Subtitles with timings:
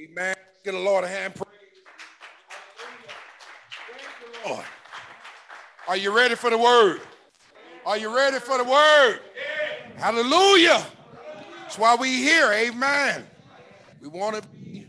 [0.00, 0.34] Amen.
[0.64, 1.48] Get the Lord a hand praise.
[4.42, 4.64] The Lord.
[5.88, 7.00] Are you ready for the word?
[7.84, 9.20] Are you ready for the word?
[9.96, 10.84] Hallelujah.
[11.62, 12.52] That's why we here.
[12.52, 13.26] Amen.
[14.00, 14.86] We want to be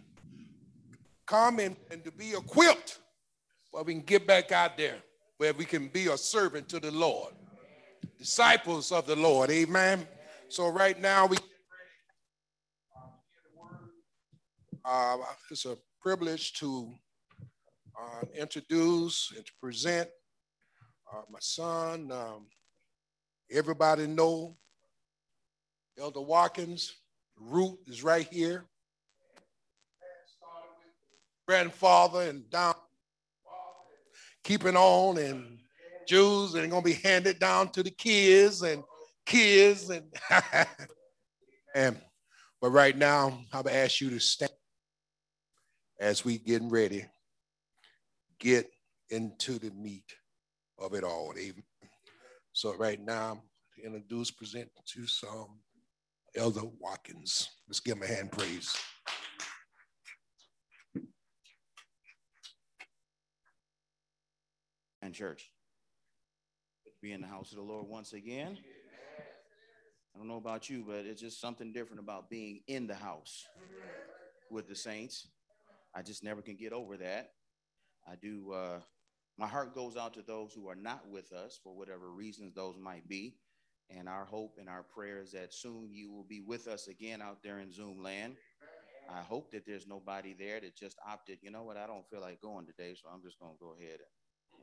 [1.25, 2.99] come and, and to be equipped
[3.71, 4.97] where we can get back out there,
[5.37, 7.33] where we can be a servant to the Lord,
[8.19, 9.49] disciples of the Lord.
[9.49, 10.07] Amen.
[10.49, 11.37] So right now we
[14.85, 15.17] uh,
[15.49, 16.93] it's a privilege to
[17.99, 20.09] uh, introduce and to present
[21.13, 22.11] uh, my son.
[22.11, 22.47] Um,
[23.51, 24.57] everybody know
[25.99, 26.93] Elder Watkins.
[27.39, 28.65] Root is right here.
[31.47, 32.75] Grandfather and down,
[34.43, 35.59] keeping on, and
[36.07, 38.83] Jews, and gonna be handed down to the kids and
[39.25, 40.05] kids and
[41.75, 41.99] and.
[42.61, 44.51] But right now, I'm gonna ask you to stand
[46.03, 47.05] as we getting ready,
[48.37, 48.69] get
[49.09, 50.13] into the meat
[50.77, 51.33] of it all.
[52.51, 53.41] So right now, I'm
[53.81, 55.61] gonna introduce, present to some
[56.35, 57.49] Elder Watkins.
[57.69, 58.75] Let's give him a hand praise.
[65.01, 65.51] And church,
[67.01, 68.57] be in the house of the Lord once again.
[70.13, 73.45] I don't know about you, but it's just something different about being in the house
[74.51, 75.29] with the saints.
[75.95, 77.31] I just never can get over that.
[78.07, 78.51] I do.
[78.51, 78.79] Uh,
[79.37, 82.77] my heart goes out to those who are not with us for whatever reasons those
[82.77, 83.35] might be.
[83.89, 87.21] And our hope and our prayer is that soon you will be with us again
[87.21, 88.35] out there in Zoom land.
[89.09, 92.21] I hope that there's nobody there that just opted, you know what, I don't feel
[92.21, 93.99] like going today, so I'm just going to go ahead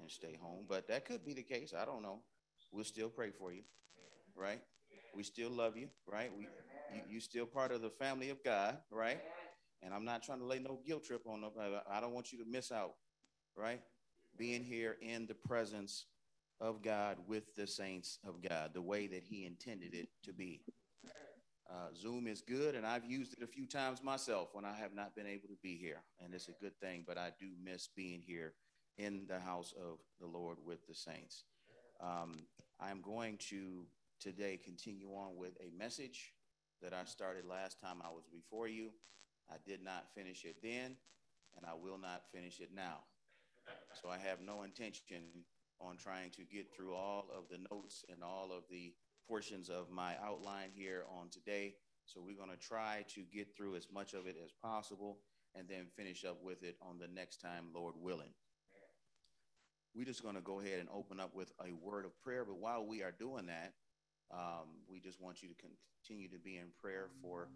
[0.01, 0.65] and stay home.
[0.69, 1.75] But that could be the case.
[1.77, 2.21] I don't know.
[2.73, 3.63] We'll still pray for you,
[4.35, 4.61] right?
[5.15, 6.31] We still love you, right?
[6.37, 6.45] We,
[6.95, 9.21] you, you still part of the family of God, right?
[9.83, 11.75] And I'm not trying to lay no guilt trip on nobody.
[11.91, 12.95] I don't want you to miss out,
[13.57, 13.81] right?
[14.37, 16.07] Being here in the presence
[16.61, 20.61] of God with the saints of God, the way that He intended it to be.
[21.71, 24.93] Uh, Zoom is good, and I've used it a few times myself when I have
[24.93, 27.05] not been able to be here, and it's a good thing.
[27.07, 28.55] But I do miss being here
[28.99, 31.45] in the house of the Lord with the saints.
[32.01, 32.41] Um,
[32.81, 33.87] I'm going to
[34.21, 36.33] today continue on with a message
[36.83, 38.91] that I started last time I was before you.
[39.51, 40.97] I did not finish it then,
[41.57, 43.01] and I will not finish it now.
[44.01, 45.23] So I have no intention
[45.81, 48.93] on trying to get through all of the notes and all of the
[49.29, 51.75] portions of my outline here on today.
[52.05, 55.19] So we're going to try to get through as much of it as possible
[55.55, 58.33] and then finish up with it on the next time, Lord willing.
[59.95, 62.45] We're just going to go ahead and open up with a word of prayer.
[62.45, 63.73] But while we are doing that,
[64.33, 67.49] um, we just want you to continue to be in prayer for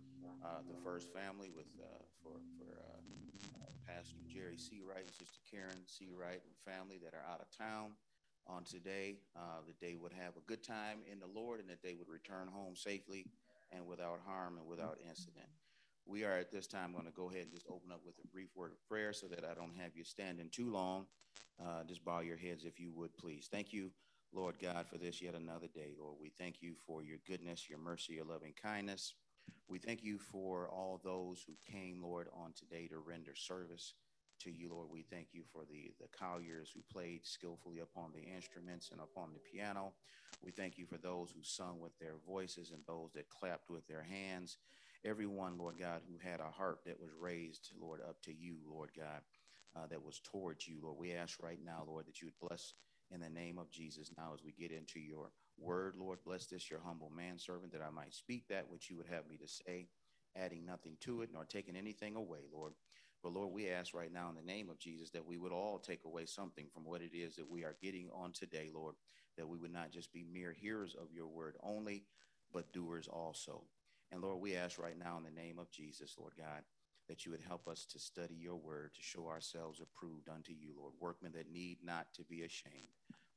[0.44, 3.00] uh, the first family with uh, for for uh,
[3.86, 7.92] Pastor Jerry Seawright and Sister Karen Seawright and family that are out of town
[8.46, 9.16] on today.
[9.36, 12.08] Uh, that they would have a good time in the Lord and that they would
[12.08, 13.26] return home safely
[13.72, 15.48] and without harm and without incident.
[16.06, 18.26] We are at this time going to go ahead and just open up with a
[18.28, 21.06] brief word of prayer so that I don't have you standing too long.
[21.58, 23.48] Uh, just bow your heads if you would, please.
[23.50, 23.90] Thank you.
[24.34, 25.94] Lord God, for this yet another day.
[25.98, 29.14] Lord, we thank you for your goodness, your mercy, your loving kindness.
[29.68, 33.94] We thank you for all those who came, Lord, on today to render service
[34.40, 34.88] to you, Lord.
[34.90, 39.30] We thank you for the, the colliers who played skillfully upon the instruments and upon
[39.32, 39.92] the piano.
[40.42, 43.86] We thank you for those who sung with their voices and those that clapped with
[43.86, 44.58] their hands.
[45.04, 48.90] Everyone, Lord God, who had a heart that was raised, Lord, up to you, Lord
[48.96, 49.20] God,
[49.76, 50.96] uh, that was towards you, Lord.
[50.98, 52.74] We ask right now, Lord, that you would bless
[53.10, 54.10] in the name of Jesus.
[54.16, 57.90] Now, as we get into your word, Lord, bless this, your humble manservant, that I
[57.90, 59.88] might speak that which you would have me to say,
[60.36, 62.72] adding nothing to it nor taking anything away, Lord.
[63.22, 65.78] But Lord, we ask right now in the name of Jesus that we would all
[65.78, 68.96] take away something from what it is that we are getting on today, Lord,
[69.38, 72.04] that we would not just be mere hearers of your word only,
[72.52, 73.62] but doers also.
[74.12, 76.62] And Lord, we ask right now in the name of Jesus, Lord God,
[77.08, 80.72] that you would help us to study your word, to show ourselves approved unto you,
[80.76, 82.88] Lord, workmen that need not to be ashamed,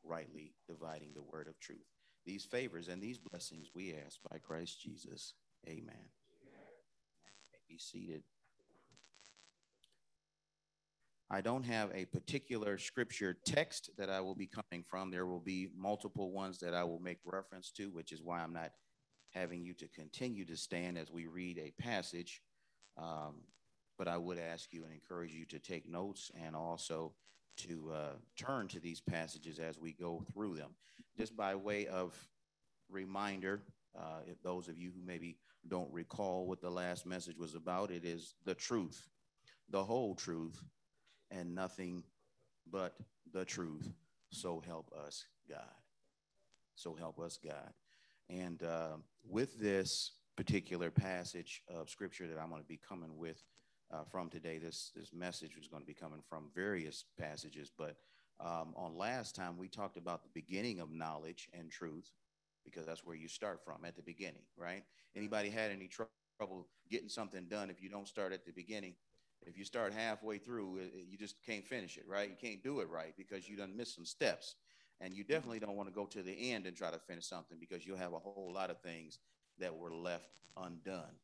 [0.04, 1.86] rightly dividing the word of truth.
[2.25, 5.34] These favors and these blessings we ask by Christ Jesus.
[5.68, 6.10] Amen.
[7.69, 8.24] Be seated.
[11.30, 15.12] I don't have a particular scripture text that I will be coming from.
[15.12, 18.54] There will be multiple ones that I will make reference to, which is why I'm
[18.54, 18.72] not
[19.31, 22.42] having you to continue to stand as we read a passage.
[22.98, 23.36] Um,
[23.98, 27.14] but I would ask you and encourage you to take notes and also
[27.58, 30.72] to uh, turn to these passages as we go through them.
[31.18, 32.16] Just by way of
[32.90, 33.62] reminder,
[33.98, 37.90] uh, if those of you who maybe don't recall what the last message was about,
[37.92, 39.10] it is the truth.
[39.70, 40.62] the whole truth,
[41.32, 42.04] and nothing
[42.72, 42.96] but
[43.34, 43.92] the truth.
[44.30, 45.60] So help us, God.
[46.76, 47.74] So help us, God.
[48.30, 48.98] And uh,
[49.28, 53.44] with this particular passage of scripture that I'm going to be coming with
[53.92, 57.72] uh, from today, this this message is going to be coming from various passages.
[57.75, 57.95] But
[58.39, 62.12] um, on last time, we talked about the beginning of knowledge and truth,
[62.66, 64.84] because that's where you start from at the beginning, right?
[65.16, 66.04] Anybody had any tr-
[66.38, 68.94] trouble getting something done if you don't start at the beginning?
[69.45, 72.30] If you start halfway through, it, you just can't finish it, right?
[72.30, 74.56] You can't do it right because you done missed some steps.
[75.00, 77.60] And you definitely don't want to go to the end and try to finish something
[77.60, 79.19] because you'll have a whole lot of things
[79.59, 81.15] that were left undone.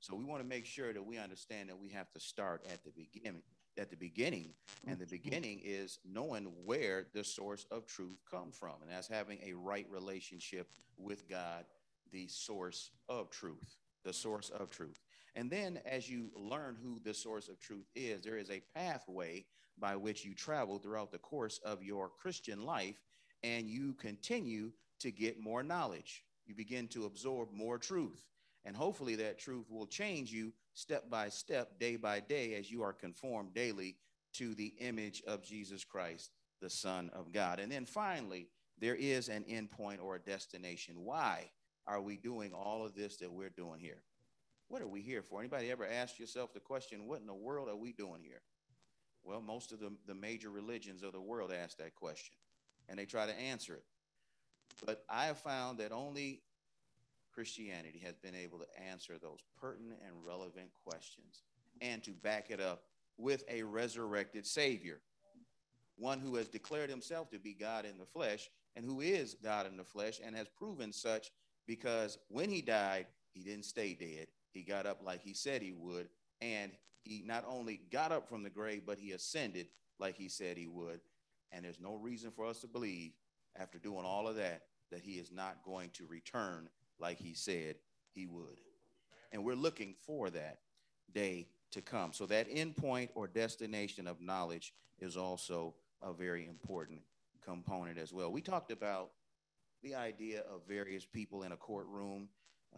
[0.00, 2.84] So we want to make sure that we understand that we have to start at
[2.84, 3.42] the beginning.
[3.78, 4.52] At the beginning,
[4.86, 5.10] and the mm-hmm.
[5.22, 9.86] beginning is knowing where the source of truth comes from, and that's having a right
[9.88, 10.68] relationship
[10.98, 11.64] with God,
[12.10, 15.00] the source of truth, the source of truth.
[15.36, 19.44] And then, as you learn who the source of truth is, there is a pathway
[19.78, 23.00] by which you travel throughout the course of your Christian life,
[23.44, 26.24] and you continue to get more knowledge.
[26.50, 28.26] You begin to absorb more truth.
[28.64, 32.82] And hopefully, that truth will change you step by step, day by day, as you
[32.82, 33.94] are conformed daily
[34.32, 37.60] to the image of Jesus Christ, the Son of God.
[37.60, 38.48] And then finally,
[38.80, 41.04] there is an endpoint or a destination.
[41.04, 41.52] Why
[41.86, 44.02] are we doing all of this that we're doing here?
[44.66, 45.38] What are we here for?
[45.38, 48.42] Anybody ever ask yourself the question, what in the world are we doing here?
[49.22, 52.34] Well, most of the, the major religions of the world ask that question
[52.88, 53.84] and they try to answer it.
[54.84, 56.42] But I have found that only
[57.32, 61.42] Christianity has been able to answer those pertinent and relevant questions
[61.80, 62.84] and to back it up
[63.16, 65.00] with a resurrected Savior,
[65.96, 69.66] one who has declared himself to be God in the flesh and who is God
[69.66, 71.30] in the flesh and has proven such
[71.66, 74.26] because when he died, he didn't stay dead.
[74.52, 76.08] He got up like he said he would,
[76.40, 76.72] and
[77.02, 79.68] he not only got up from the grave, but he ascended
[79.98, 81.00] like he said he would.
[81.52, 83.12] And there's no reason for us to believe,
[83.56, 87.76] after doing all of that, that he is not going to return like he said
[88.12, 88.60] he would.
[89.32, 90.58] And we're looking for that
[91.12, 92.12] day to come.
[92.12, 97.00] So that endpoint or destination of knowledge is also a very important
[97.44, 98.32] component as well.
[98.32, 99.10] We talked about
[99.82, 102.28] the idea of various people in a courtroom.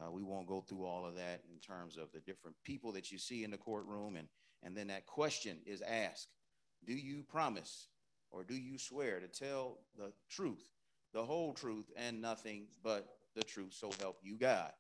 [0.01, 3.11] Uh, we won't go through all of that in terms of the different people that
[3.11, 4.17] you see in the courtroom.
[4.17, 4.29] And,
[4.63, 6.29] and then that question is asked
[6.85, 7.89] Do you promise
[8.31, 10.71] or do you swear to tell the truth,
[11.13, 14.73] the whole truth, and nothing but the truth, so help you God.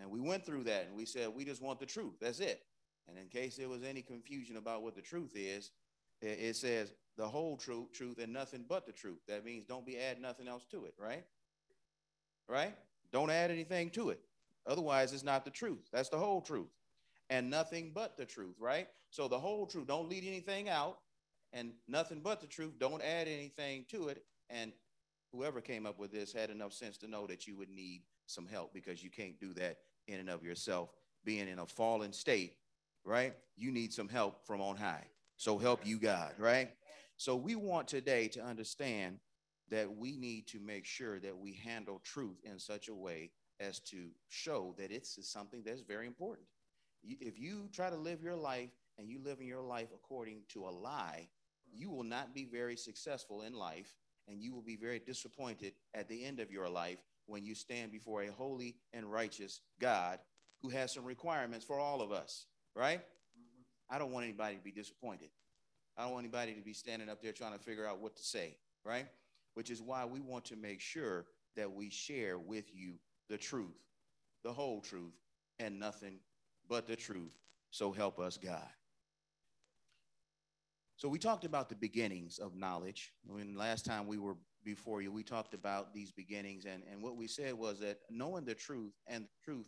[0.00, 2.14] And we went through that and we said, we just want the truth.
[2.20, 2.62] That's it.
[3.08, 5.70] And in case there was any confusion about what the truth is,
[6.20, 9.18] it says the whole truth, truth and nothing but the truth.
[9.28, 11.24] That means don't be add nothing else to it, right?
[12.48, 12.74] Right?
[13.12, 14.20] Don't add anything to it.
[14.66, 15.88] Otherwise, it's not the truth.
[15.92, 16.70] That's the whole truth.
[17.28, 18.88] And nothing but the truth, right?
[19.10, 20.98] So the whole truth, don't leave anything out,
[21.52, 24.72] and nothing but the truth, don't add anything to it, and
[25.32, 28.46] whoever came up with this had enough sense to know that you would need some
[28.46, 30.90] help because you can't do that in and of yourself.
[31.24, 32.54] Being in a fallen state,
[33.04, 33.34] right?
[33.56, 35.06] You need some help from on high.
[35.36, 36.70] So help you, God, right?
[37.16, 39.18] So we want today to understand
[39.70, 43.30] that we need to make sure that we handle truth in such a way
[43.60, 46.46] as to show that it's something that's very important.
[47.04, 50.64] If you try to live your life and you live in your life according to
[50.66, 51.28] a lie,
[51.72, 53.94] you will not be very successful in life
[54.28, 57.92] and you will be very disappointed at the end of your life when you stand
[57.92, 60.18] before a holy and righteous God
[60.62, 63.00] who has some requirements for all of us, right?
[63.90, 65.28] I don't want anybody to be disappointed.
[65.96, 68.22] I don't want anybody to be standing up there trying to figure out what to
[68.22, 69.06] say, right?
[69.54, 71.26] Which is why we want to make sure
[71.56, 72.94] that we share with you
[73.28, 73.76] the truth,
[74.44, 75.12] the whole truth,
[75.58, 76.20] and nothing
[76.68, 77.36] but the truth.
[77.70, 78.68] So help us, God.
[81.02, 83.12] So we talked about the beginnings of knowledge.
[83.26, 87.16] When last time we were before you, we talked about these beginnings, and, and what
[87.16, 89.66] we said was that knowing the truth and the truth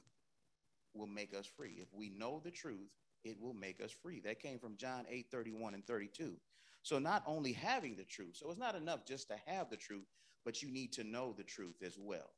[0.95, 1.79] will make us free.
[1.81, 2.89] If we know the truth,
[3.25, 4.21] it will make us free.
[4.21, 6.37] That came from John 8 31 and 32.
[6.83, 10.07] So not only having the truth, so it's not enough just to have the truth,
[10.45, 12.31] but you need to know the truth as well.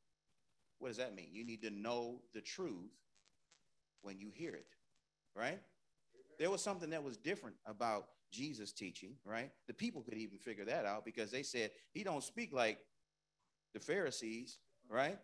[0.78, 1.28] What does that mean?
[1.32, 2.94] You need to know the truth
[4.00, 4.68] when you hear it,
[5.34, 5.60] right?
[6.38, 9.50] There was something that was different about Jesus teaching, right?
[9.66, 12.78] The people could even figure that out because they said he don't speak like
[13.74, 15.18] the Pharisees, right?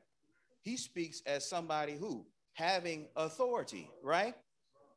[0.62, 4.34] He speaks as somebody who having authority, right?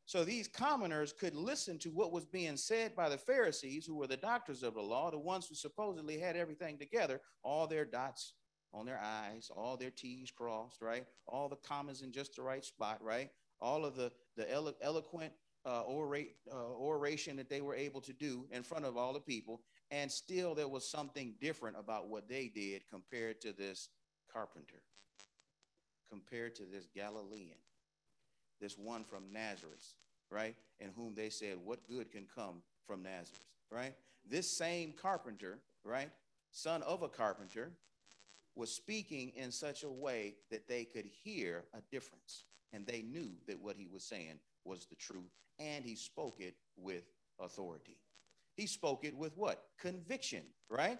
[0.06, 4.08] So these commoners could listen to what was being said by the Pharisees, who were
[4.08, 8.34] the doctors of the law, the ones who supposedly had everything together, all their dots
[8.72, 11.06] on their I's, all their T's crossed, right?
[11.28, 13.32] All the commas in just the right spot, right?
[13.62, 15.34] all of the, the elo- eloquent
[15.66, 19.20] uh, orate, uh, oration that they were able to do in front of all the
[19.20, 19.62] people.
[19.92, 23.90] And still, there was something different about what they did compared to this
[24.32, 24.82] carpenter,
[26.10, 27.58] compared to this Galilean,
[28.62, 29.96] this one from Nazareth,
[30.30, 30.56] right?
[30.80, 33.42] In whom they said, What good can come from Nazareth,
[33.72, 33.96] right?
[34.28, 36.10] This same carpenter, right?
[36.52, 37.72] Son of a carpenter,
[38.56, 42.46] was speaking in such a way that they could hear a difference.
[42.72, 45.32] And they knew that what he was saying was the truth.
[45.60, 47.04] And he spoke it with
[47.40, 47.98] authority.
[48.56, 49.64] He spoke it with what?
[49.80, 51.00] Conviction, right?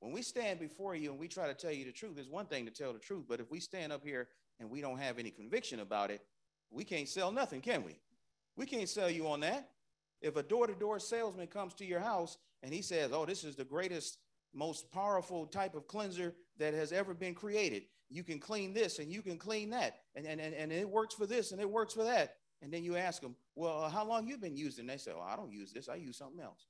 [0.00, 2.46] When we stand before you and we try to tell you the truth, it's one
[2.46, 3.24] thing to tell the truth.
[3.28, 4.28] But if we stand up here
[4.58, 6.22] and we don't have any conviction about it,
[6.70, 7.96] we can't sell nothing, can we?
[8.56, 9.68] We can't sell you on that.
[10.22, 13.44] If a door to door salesman comes to your house and he says, Oh, this
[13.44, 14.18] is the greatest,
[14.54, 19.10] most powerful type of cleanser that has ever been created, you can clean this and
[19.10, 21.94] you can clean that, and, and, and, and it works for this and it works
[21.94, 22.36] for that.
[22.62, 24.86] And then you ask them, Well, uh, how long you been using?
[24.86, 26.66] They say, Oh, I don't use this, I use something else.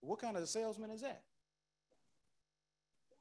[0.00, 1.22] What kind of a salesman is that?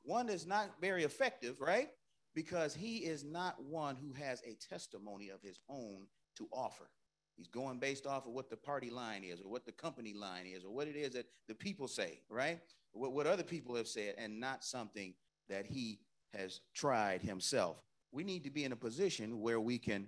[0.04, 1.90] One is not very effective, right?
[2.34, 6.90] Because he is not one who has a testimony of his own to offer.
[7.36, 10.46] He's going based off of what the party line is, or what the company line
[10.46, 12.60] is, or what it is that the people say, right?
[12.92, 15.14] What, what other people have said, and not something
[15.48, 16.00] that he
[16.34, 17.78] has tried himself.
[18.12, 20.08] We need to be in a position where we can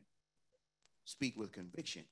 [1.05, 2.03] speak with conviction.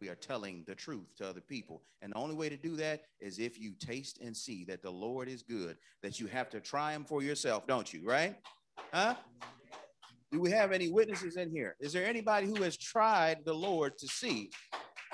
[0.00, 1.82] We are telling the truth to other people.
[2.02, 4.90] And the only way to do that is if you taste and see that the
[4.90, 8.02] Lord is good, that you have to try him for yourself, don't you?
[8.04, 8.36] Right?
[8.92, 9.14] Huh?
[10.32, 11.76] Do we have any witnesses in here?
[11.80, 14.50] Is there anybody who has tried the Lord to see?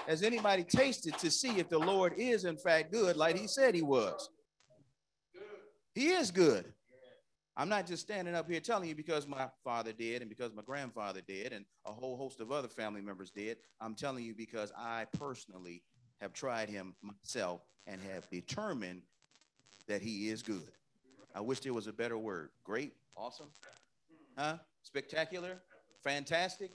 [0.07, 3.75] Has anybody tasted to see if the Lord is in fact good, like he said
[3.75, 4.31] he was?
[5.95, 6.73] He is good.
[7.56, 10.62] I'm not just standing up here telling you because my father did and because my
[10.62, 13.59] grandfather did and a whole host of other family members did.
[13.80, 15.82] I'm telling you because I personally
[16.21, 19.02] have tried him myself and have determined
[19.87, 20.73] that he is good.
[21.35, 22.50] I wish there was a better word.
[22.64, 23.49] Great, awesome,
[24.37, 24.56] huh?
[24.82, 25.61] Spectacular,
[26.02, 26.71] fantastic,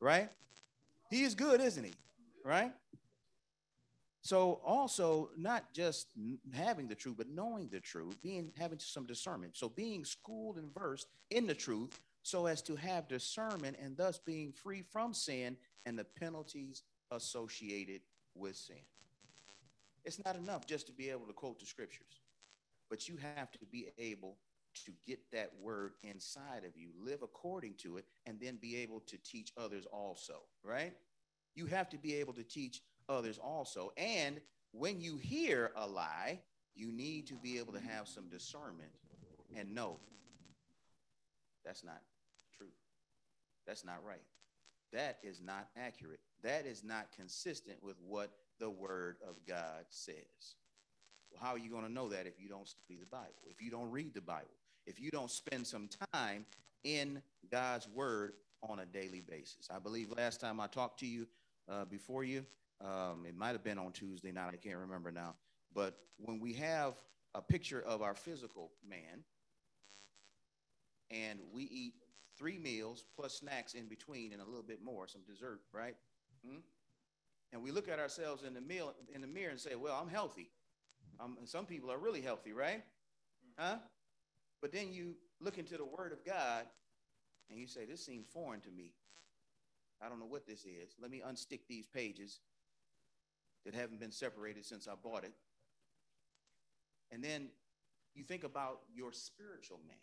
[0.00, 0.28] right?
[1.10, 1.94] He is good, isn't he?
[2.44, 2.72] Right?
[4.26, 6.08] So also not just
[6.52, 9.56] having the truth, but knowing the truth, being having some discernment.
[9.56, 14.18] So being schooled and versed in the truth, so as to have discernment and thus
[14.18, 18.00] being free from sin and the penalties associated
[18.34, 18.82] with sin.
[20.04, 22.20] It's not enough just to be able to quote the scriptures,
[22.90, 24.38] but you have to be able
[24.86, 28.98] to get that word inside of you, live according to it, and then be able
[29.06, 30.94] to teach others also, right?
[31.54, 33.92] You have to be able to teach others also.
[33.96, 34.40] And
[34.72, 36.40] when you hear a lie,
[36.74, 38.90] you need to be able to have some discernment
[39.56, 39.98] and know
[41.66, 42.00] that's not
[42.56, 42.68] true.
[43.66, 44.22] That's not right.
[44.92, 46.20] That is not accurate.
[46.42, 50.54] That is not consistent with what the word of God says.
[51.30, 53.34] Well, how are you going to know that if you don't study the Bible?
[53.50, 54.46] If you don't read the Bible?
[54.86, 56.46] If you don't spend some time
[56.84, 57.20] in
[57.50, 59.68] God's word on a daily basis?
[59.74, 61.26] I believe last time I talked to you
[61.68, 62.46] uh, before you,
[62.80, 64.50] um, it might have been on Tuesday night.
[64.52, 65.34] I can't remember now.
[65.74, 66.94] But when we have
[67.34, 69.24] a picture of our physical man
[71.10, 71.94] and we eat
[72.36, 75.96] three meals plus snacks in between and a little bit more, some dessert, right?
[76.46, 76.58] Hmm?
[77.52, 80.08] And we look at ourselves in the meal in the mirror and say, "Well, I'm
[80.08, 80.50] healthy."
[81.20, 82.84] Um, some people are really healthy, right?
[83.56, 83.78] Huh?
[84.60, 86.66] But then you look into the Word of God
[87.48, 88.92] and you say, "This seems foreign to me.
[90.02, 90.94] I don't know what this is.
[91.00, 92.40] Let me unstick these pages
[93.66, 95.32] that haven't been separated since I bought it.
[97.12, 97.48] And then
[98.14, 99.96] you think about your spiritual man,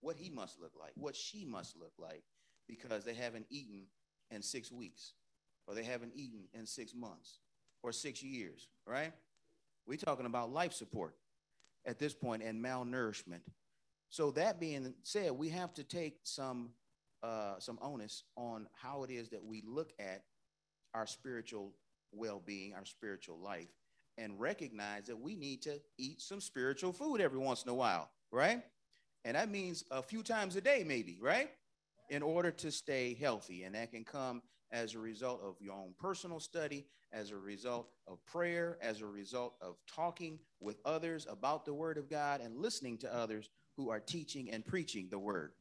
[0.00, 2.24] what he must look like, what she must look like,
[2.66, 3.84] because they haven't eaten
[4.30, 5.12] in six weeks,
[5.66, 7.38] or they haven't eaten in six months,
[7.82, 9.12] or six years, right?
[9.86, 11.14] We're talking about life support
[11.86, 13.40] at this point and malnourishment.
[14.08, 16.70] So that being said, we have to take some
[17.22, 20.24] uh, some onus on how it is that we look at
[20.94, 21.74] our spiritual
[22.12, 23.68] well being, our spiritual life,
[24.18, 28.10] and recognize that we need to eat some spiritual food every once in a while,
[28.30, 28.62] right?
[29.24, 31.50] And that means a few times a day, maybe, right?
[32.08, 33.64] In order to stay healthy.
[33.64, 37.88] And that can come as a result of your own personal study, as a result
[38.06, 42.56] of prayer, as a result of talking with others about the Word of God and
[42.56, 45.52] listening to others who are teaching and preaching the Word.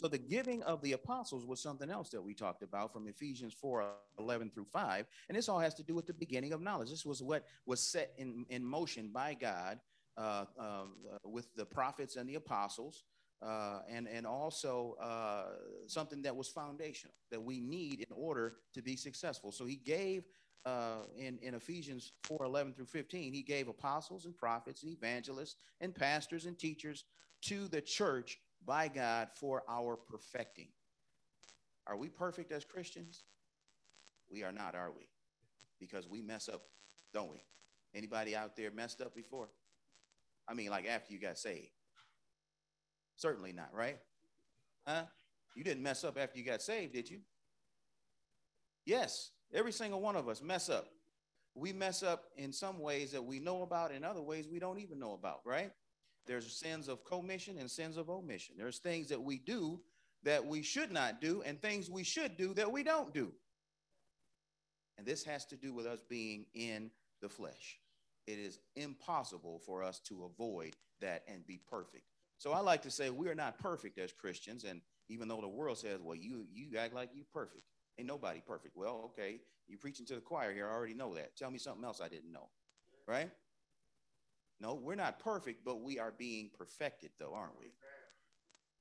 [0.00, 3.52] So the giving of the apostles was something else that we talked about from Ephesians
[3.52, 3.84] 4
[4.18, 5.06] 11 through 5.
[5.28, 6.88] And this all has to do with the beginning of knowledge.
[6.88, 9.78] This was what was set in, in motion by God
[10.16, 10.84] uh, uh,
[11.26, 13.04] with the prophets and the apostles
[13.42, 15.48] uh, and and also uh,
[15.86, 19.52] something that was foundational that we need in order to be successful.
[19.52, 20.24] So he gave
[20.64, 25.56] uh, in in Ephesians 4, 11 through 15, he gave apostles and prophets and evangelists
[25.82, 27.04] and pastors and teachers
[27.42, 30.68] to the church by God for our perfecting.
[31.86, 33.24] Are we perfect as Christians?
[34.30, 35.08] We are not, are we?
[35.78, 36.62] Because we mess up,
[37.12, 37.42] don't we?
[37.94, 39.48] Anybody out there messed up before?
[40.48, 41.70] I mean, like after you got saved.
[43.16, 43.98] Certainly not, right?
[44.86, 45.02] Huh?
[45.54, 47.18] You didn't mess up after you got saved, did you?
[48.86, 50.86] Yes, every single one of us mess up.
[51.54, 54.78] We mess up in some ways that we know about, in other ways we don't
[54.78, 55.72] even know about, right?
[56.26, 58.54] There's sins of commission and sins of omission.
[58.58, 59.80] There's things that we do
[60.22, 63.32] that we should not do, and things we should do that we don't do.
[64.98, 66.90] And this has to do with us being in
[67.22, 67.78] the flesh.
[68.26, 72.04] It is impossible for us to avoid that and be perfect.
[72.38, 75.48] So I like to say we are not perfect as Christians, and even though the
[75.48, 77.64] world says, "Well, you you act like you perfect,"
[77.98, 78.76] ain't nobody perfect.
[78.76, 80.68] Well, okay, you preaching to the choir here.
[80.68, 81.36] I already know that.
[81.36, 82.50] Tell me something else I didn't know,
[83.06, 83.30] right?
[84.60, 87.72] No, we're not perfect, but we are being perfected, though, aren't we?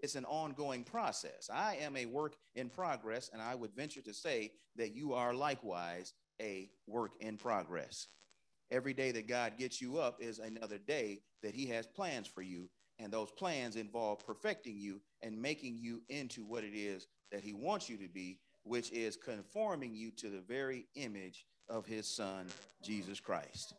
[0.01, 1.49] It's an ongoing process.
[1.53, 5.33] I am a work in progress, and I would venture to say that you are
[5.33, 8.07] likewise a work in progress.
[8.71, 12.41] Every day that God gets you up is another day that He has plans for
[12.41, 17.43] you, and those plans involve perfecting you and making you into what it is that
[17.43, 22.07] He wants you to be, which is conforming you to the very image of His
[22.07, 22.45] Son,
[22.81, 23.73] Jesus Christ.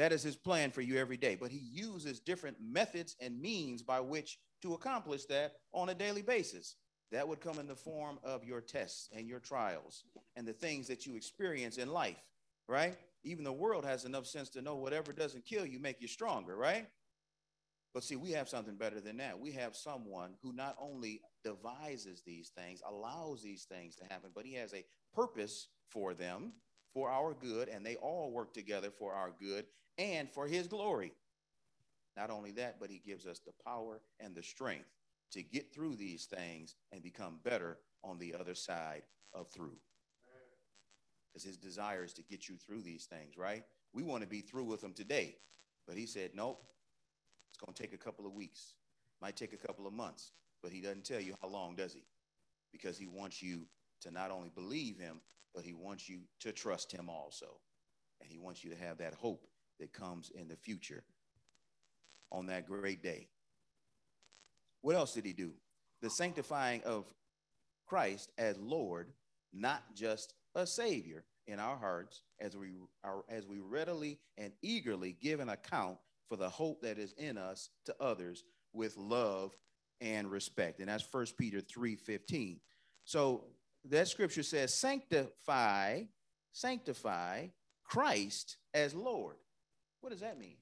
[0.00, 3.82] That is His plan for you every day, but He uses different methods and means
[3.82, 6.76] by which to accomplish that on a daily basis.
[7.12, 10.04] That would come in the form of your tests and your trials
[10.36, 12.16] and the things that you experience in life,
[12.66, 12.96] right?
[13.24, 16.56] Even the world has enough sense to know whatever doesn't kill you make you stronger,
[16.56, 16.86] right?
[17.92, 19.38] But see, we have something better than that.
[19.38, 24.46] We have someone who not only devises these things, allows these things to happen, but
[24.46, 26.54] he has a purpose for them,
[26.92, 29.66] for our good, and they all work together for our good
[29.98, 31.12] and for his glory.
[32.16, 34.88] Not only that, but he gives us the power and the strength
[35.32, 39.76] to get through these things and become better on the other side of through.
[41.28, 43.62] Because his desire is to get you through these things, right?
[43.92, 45.36] We want to be through with them today.
[45.86, 46.62] But he said, nope,
[47.48, 48.74] it's going to take a couple of weeks,
[49.22, 50.32] might take a couple of months.
[50.62, 52.04] But he doesn't tell you how long, does he?
[52.72, 53.66] Because he wants you
[54.02, 55.20] to not only believe him,
[55.54, 57.58] but he wants you to trust him also.
[58.20, 59.46] And he wants you to have that hope
[59.78, 61.02] that comes in the future
[62.30, 63.28] on that great day.
[64.82, 65.52] What else did he do?
[66.02, 67.06] The sanctifying of
[67.86, 69.08] Christ as Lord,
[69.52, 75.16] not just a Savior in our hearts, as we are as we readily and eagerly
[75.20, 79.56] give an account for the hope that is in us to others with love
[80.00, 80.78] and respect.
[80.78, 82.60] And that's First Peter 3 15.
[83.04, 83.44] So
[83.88, 86.02] that scripture says, sanctify,
[86.52, 87.46] sanctify
[87.84, 89.36] Christ as Lord.
[90.00, 90.56] What does that mean?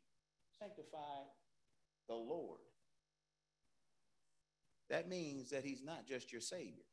[0.59, 1.25] Sanctify
[2.09, 2.61] the Lord.
[4.91, 6.85] That means that he's not just your Savior.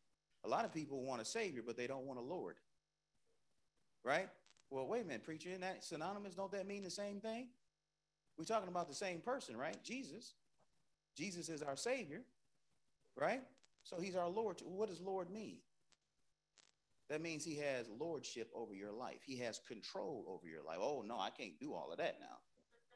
[0.43, 2.55] A lot of people want a Savior, but they don't want a Lord.
[4.03, 4.29] Right?
[4.69, 6.35] Well, wait a minute, preacher, isn't that synonymous?
[6.35, 7.47] Don't that mean the same thing?
[8.37, 9.81] We're talking about the same person, right?
[9.83, 10.33] Jesus.
[11.15, 12.21] Jesus is our Savior,
[13.15, 13.41] right?
[13.83, 14.61] So he's our Lord.
[14.65, 15.57] What does Lord mean?
[17.09, 19.19] That means he has lordship over your life.
[19.25, 20.77] He has control over your life.
[20.81, 22.37] Oh, no, I can't do all of that now.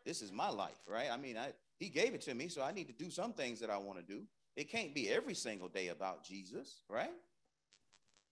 [0.06, 1.10] This is my life, right?
[1.12, 3.60] I mean, I, he gave it to me, so I need to do some things
[3.60, 4.24] that I want to do.
[4.56, 7.12] It can't be every single day about Jesus, right?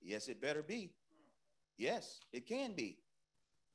[0.01, 0.91] Yes, it better be.
[1.77, 2.97] Yes, it can be.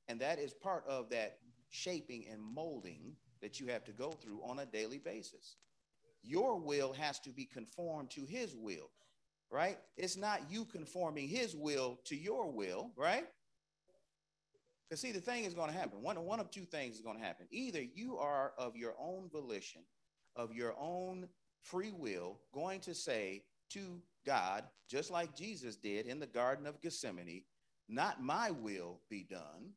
[0.09, 1.39] And that is part of that
[1.71, 5.57] shaping and molding that you have to go through on a daily basis.
[6.23, 8.91] Your will has to be conformed to his will,
[9.53, 9.79] right?
[9.97, 13.27] It's not you conforming his will to your will, right?
[14.89, 16.03] Because see, the thing is going to happen.
[16.03, 17.47] One, one of two things is going to happen.
[17.51, 19.83] Either you are of your own volition,
[20.35, 21.29] of your own
[21.61, 26.81] free will, going to say to God, just like Jesus did in the Garden of
[26.81, 27.43] Gethsemane,
[27.89, 29.75] not my will be done,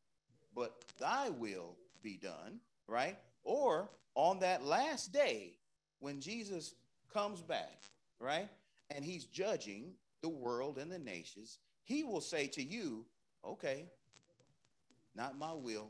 [0.55, 3.17] but thy will be done, right?
[3.43, 5.57] Or on that last day
[5.99, 6.75] when Jesus
[7.13, 7.83] comes back,
[8.19, 8.47] right?
[8.89, 13.06] And he's judging the world and the nations, he will say to you,
[13.43, 13.86] okay,
[15.15, 15.89] not my will,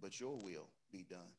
[0.00, 1.32] but your will be done.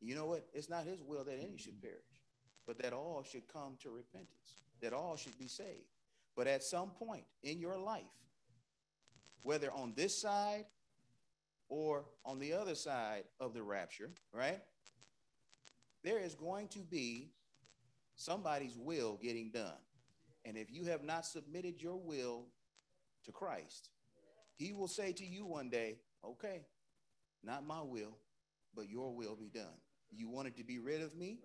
[0.00, 0.46] You know what?
[0.54, 2.22] It's not his will that any should perish,
[2.66, 5.84] but that all should come to repentance, that all should be saved.
[6.36, 8.04] But at some point in your life,
[9.42, 10.64] whether on this side
[11.68, 14.60] or on the other side of the rapture, right?
[16.02, 17.30] There is going to be
[18.20, 19.78] somebody's will getting done.
[20.44, 22.46] And if you have not submitted your will
[23.24, 23.90] to Christ,
[24.56, 26.66] he will say to you one day, okay,
[27.42, 28.16] not my will,
[28.74, 29.78] but your will be done.
[30.10, 31.38] You wanted to be rid of me.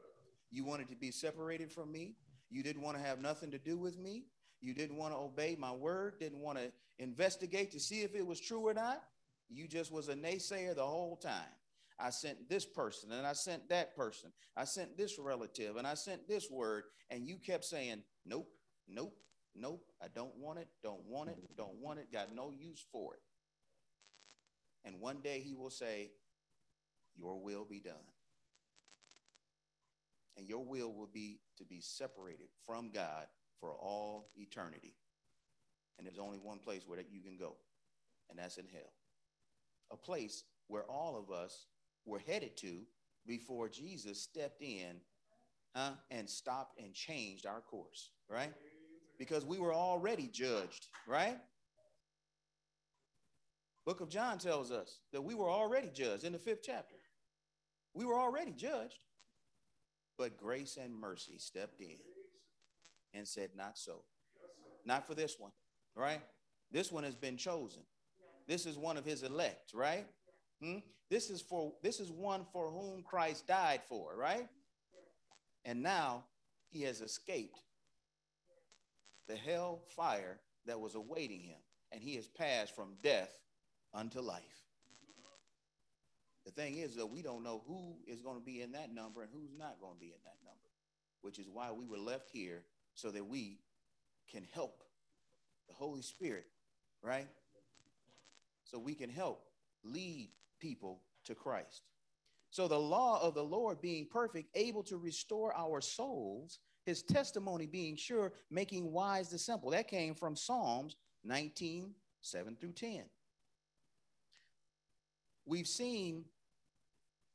[0.51, 2.15] You wanted to be separated from me.
[2.49, 4.25] You didn't want to have nothing to do with me.
[4.61, 8.25] You didn't want to obey my word, didn't want to investigate to see if it
[8.25, 9.01] was true or not.
[9.49, 11.53] You just was a naysayer the whole time.
[11.99, 14.31] I sent this person and I sent that person.
[14.55, 16.83] I sent this relative and I sent this word.
[17.09, 18.49] And you kept saying, nope,
[18.87, 19.15] nope,
[19.55, 19.85] nope.
[20.01, 23.21] I don't want it, don't want it, don't want it, got no use for it.
[24.85, 26.11] And one day he will say,
[27.15, 27.93] Your will be done.
[30.37, 33.25] And your will will be to be separated from God
[33.59, 34.93] for all eternity.
[35.97, 37.55] And there's only one place where that you can go,
[38.29, 38.91] and that's in hell.
[39.91, 41.67] A place where all of us
[42.05, 42.81] were headed to
[43.25, 44.97] before Jesus stepped in
[45.73, 48.53] uh, and stopped and changed our course, right?
[49.17, 51.37] Because we were already judged, right?
[53.85, 56.95] Book of John tells us that we were already judged in the fifth chapter.
[57.93, 58.99] We were already judged,
[60.17, 61.97] but grace and mercy stepped in
[63.13, 64.01] and said, Not so.
[64.85, 65.51] Not for this one,
[65.95, 66.21] right?
[66.71, 67.81] This one has been chosen.
[68.47, 70.05] This is one of his elect, right?
[70.61, 70.77] Hmm?
[71.09, 74.47] This is for this is one for whom Christ died for, right?
[75.63, 76.25] And now
[76.69, 77.59] he has escaped
[79.27, 81.57] the hell fire that was awaiting him,
[81.91, 83.31] and he has passed from death
[83.93, 84.43] unto life.
[86.45, 89.23] The thing is, that we don't know who is going to be in that number
[89.23, 90.69] and who's not going to be in that number,
[91.21, 92.63] which is why we were left here
[92.93, 93.57] so that we
[94.31, 94.83] can help
[95.67, 96.45] the Holy Spirit,
[97.01, 97.27] right?
[98.63, 99.43] So we can help
[99.83, 101.83] lead people to Christ.
[102.51, 107.65] So the law of the Lord being perfect, able to restore our souls, his testimony
[107.65, 109.71] being sure, making wise the simple.
[109.71, 111.91] That came from Psalms 19,
[112.21, 113.03] 7 through 10.
[115.45, 116.25] We've seen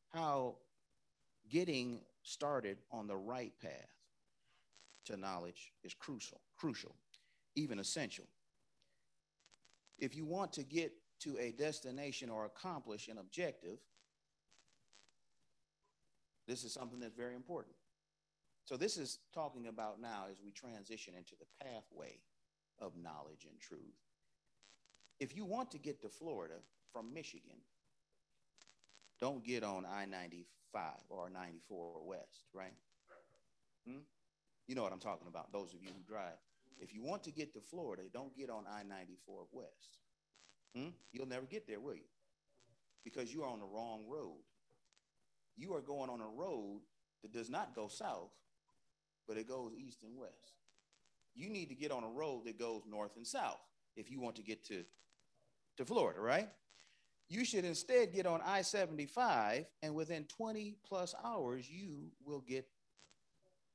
[0.08, 0.56] how
[1.48, 3.90] getting started on the right path
[5.06, 6.94] to knowledge is crucial, crucial,
[7.56, 8.26] even essential.
[9.98, 13.78] If you want to get to a destination or accomplish an objective,
[16.46, 17.74] this is something that's very important.
[18.64, 22.18] So, this is talking about now as we transition into the pathway
[22.78, 23.98] of knowledge and truth.
[25.18, 26.54] If you want to get to Florida
[26.92, 27.56] from Michigan,
[29.20, 32.72] don't get on I 95 or 94 West, right?
[33.86, 34.00] Hmm?
[34.66, 36.38] You know what I'm talking about, those of you who drive.
[36.78, 39.98] If you want to get to Florida, don't get on I 94 West.
[40.74, 40.88] Hmm?
[41.12, 42.08] You'll never get there, will you?
[43.04, 44.38] Because you are on the wrong road.
[45.56, 46.80] You are going on a road
[47.22, 48.30] that does not go south,
[49.26, 50.54] but it goes east and west.
[51.34, 53.60] You need to get on a road that goes north and south
[53.96, 54.84] if you want to get to,
[55.76, 56.48] to Florida, right?
[57.28, 62.66] You should instead get on I 75, and within 20 plus hours, you will get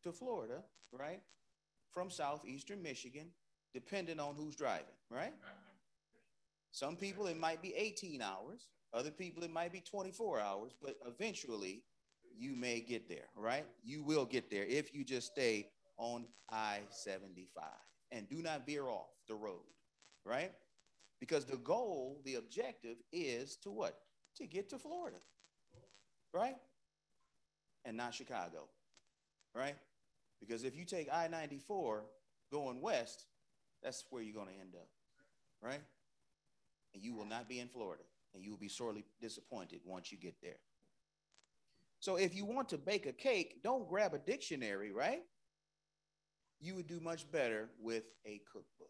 [0.04, 0.62] to Florida
[0.98, 1.22] right?
[1.92, 3.28] From southeastern Michigan,
[3.74, 5.34] depending on who's driving, right?
[6.76, 10.98] Some people it might be 18 hours, other people it might be 24 hours, but
[11.08, 11.84] eventually
[12.38, 13.66] you may get there, right?
[13.82, 17.64] You will get there if you just stay on I 75
[18.12, 19.64] and do not veer off the road,
[20.26, 20.52] right?
[21.22, 23.98] Because the goal, the objective is to what?
[24.36, 25.20] To get to Florida,
[26.34, 26.58] right?
[27.86, 28.68] And not Chicago,
[29.54, 29.78] right?
[30.42, 32.04] Because if you take I 94
[32.52, 33.28] going west,
[33.82, 34.90] that's where you're going to end up,
[35.62, 35.80] right?
[36.96, 38.04] And you will not be in Florida,
[38.34, 40.56] and you will be sorely disappointed once you get there.
[42.00, 45.22] So if you want to bake a cake, don't grab a dictionary, right?
[46.62, 48.90] You would do much better with a cookbook.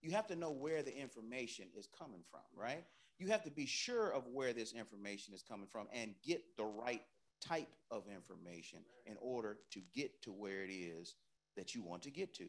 [0.00, 2.84] You have to know where the information is coming from, right?
[3.18, 6.64] You have to be sure of where this information is coming from and get the
[6.64, 7.02] right
[7.42, 11.16] type of information in order to get to where it is
[11.56, 12.46] that you want to get to.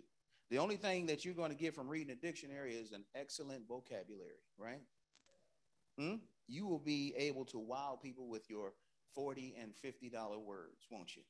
[0.49, 3.67] The only thing that you're going to get from reading a dictionary is an excellent
[3.67, 4.81] vocabulary, right?
[5.99, 6.15] Hmm?
[6.47, 8.73] You will be able to wow people with your
[9.13, 11.23] 40 and $50 words, won't you?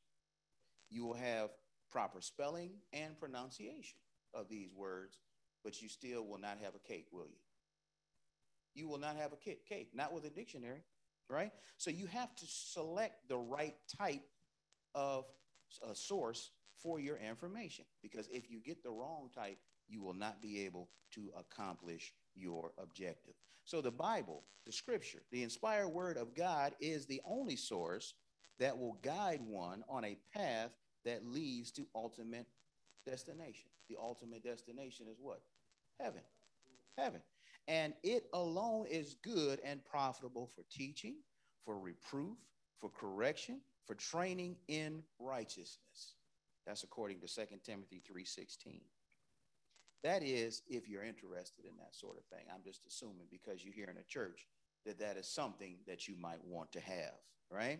[0.89, 1.49] You will have
[1.89, 3.99] proper spelling and pronunciation
[4.33, 5.19] of these words,
[5.63, 7.39] but you still will not have a cake, will you?
[8.75, 10.83] You will not have a cake, not with a dictionary
[11.29, 11.51] right?
[11.77, 14.23] So you have to select the right type
[14.95, 15.25] of
[15.87, 16.51] a source
[16.87, 19.57] for your information because if you get the wrong type,
[19.89, 23.33] you will not be able to accomplish your objective.
[23.65, 28.13] So the Bible, the scripture, the inspired word of God is the only source
[28.59, 30.71] that will guide one on a path
[31.03, 32.47] that leads to ultimate
[33.05, 33.69] destination.
[33.89, 35.41] The ultimate destination is what?
[35.99, 36.21] Heaven.
[36.97, 37.19] Heaven.
[37.67, 41.15] And it alone is good and profitable for teaching,
[41.65, 42.37] for reproof,
[42.79, 46.13] for correction, for training in righteousness.
[46.67, 48.81] That's according to 2 Timothy 3:16.
[50.03, 52.45] That is if you're interested in that sort of thing.
[52.53, 54.47] I'm just assuming because you're here in a church
[54.85, 57.15] that that is something that you might want to have,
[57.49, 57.79] right?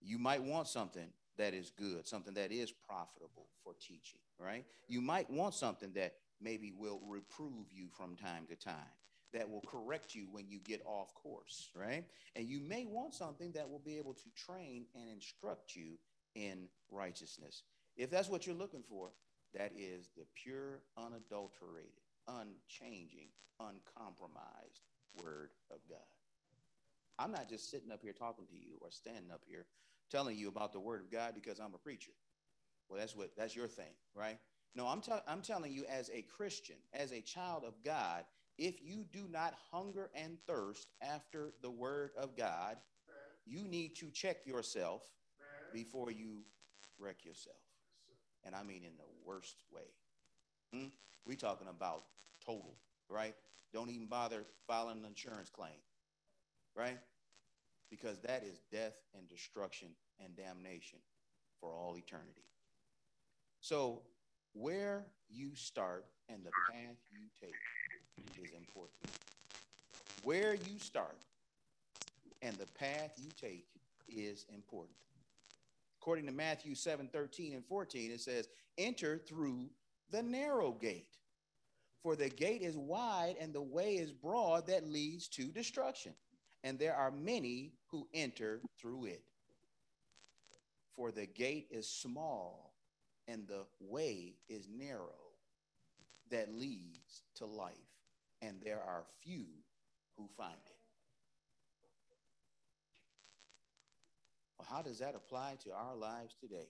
[0.00, 4.64] You might want something that is good, something that is profitable for teaching, right?
[4.86, 8.92] You might want something that maybe will reprove you from time to time,
[9.32, 12.04] that will correct you when you get off course, right?
[12.36, 15.98] And you may want something that will be able to train and instruct you
[16.34, 17.64] in righteousness.
[17.98, 19.10] If that's what you're looking for,
[19.54, 24.82] that is the pure, unadulterated, unchanging, uncompromised
[25.20, 25.98] Word of God.
[27.18, 29.66] I'm not just sitting up here talking to you or standing up here
[30.12, 32.12] telling you about the Word of God because I'm a preacher.
[32.88, 34.38] Well, that's what that's your thing, right?
[34.76, 38.24] No, I'm, I'm telling you, as a Christian, as a child of God,
[38.58, 42.76] if you do not hunger and thirst after the Word of God,
[43.44, 45.02] you need to check yourself
[45.72, 46.42] before you
[46.98, 47.56] wreck yourself
[48.48, 49.82] and I mean in the worst way.
[50.74, 50.88] Hmm?
[51.26, 52.04] We talking about
[52.44, 52.74] total,
[53.10, 53.34] right?
[53.74, 55.78] Don't even bother filing an insurance claim,
[56.74, 56.98] right?
[57.90, 59.88] Because that is death and destruction
[60.24, 60.98] and damnation
[61.60, 62.46] for all eternity.
[63.60, 64.00] So,
[64.54, 67.54] where you start and the path you take
[68.42, 69.10] is important.
[70.22, 71.18] Where you start
[72.40, 73.66] and the path you take
[74.08, 74.96] is important.
[76.00, 79.70] According to Matthew 7 13 and 14, it says, Enter through
[80.10, 81.16] the narrow gate.
[82.02, 86.14] For the gate is wide and the way is broad that leads to destruction.
[86.62, 89.22] And there are many who enter through it.
[90.94, 92.74] For the gate is small
[93.26, 95.14] and the way is narrow
[96.30, 97.74] that leads to life.
[98.40, 99.46] And there are few
[100.16, 100.67] who find it.
[104.58, 106.68] Well, how does that apply to our lives today?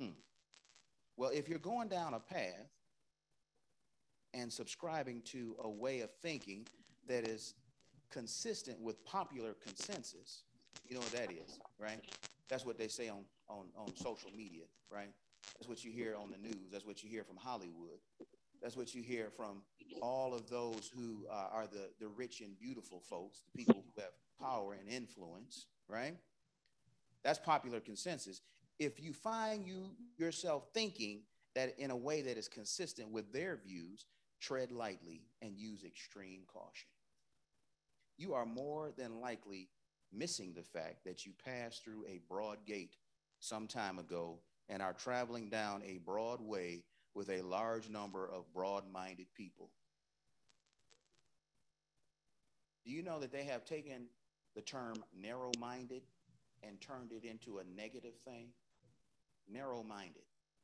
[0.00, 0.14] Hmm.
[1.16, 2.70] Well, if you're going down a path
[4.34, 6.66] and subscribing to a way of thinking
[7.06, 7.54] that is
[8.10, 10.44] consistent with popular consensus,
[10.88, 12.00] you know what that is, right?
[12.48, 15.10] That's what they say on, on, on social media, right?
[15.58, 16.70] That's what you hear on the news.
[16.72, 18.00] That's what you hear from Hollywood.
[18.62, 19.62] That's what you hear from
[20.02, 24.02] all of those who uh, are the, the rich and beautiful folks, the people who
[24.02, 26.14] have power and influence, right?
[27.24, 28.40] That's popular consensus.
[28.78, 31.20] If you find you yourself thinking
[31.54, 34.06] that in a way that is consistent with their views,
[34.40, 36.88] tread lightly and use extreme caution.
[38.16, 39.68] You are more than likely
[40.12, 42.96] missing the fact that you passed through a broad gate
[43.38, 48.52] some time ago and are traveling down a broad way with a large number of
[48.52, 49.70] broad minded people.
[52.84, 54.06] Do you know that they have taken
[54.54, 56.02] the term narrow minded
[56.62, 58.48] and turned it into a negative thing?
[59.50, 60.22] Narrow minded.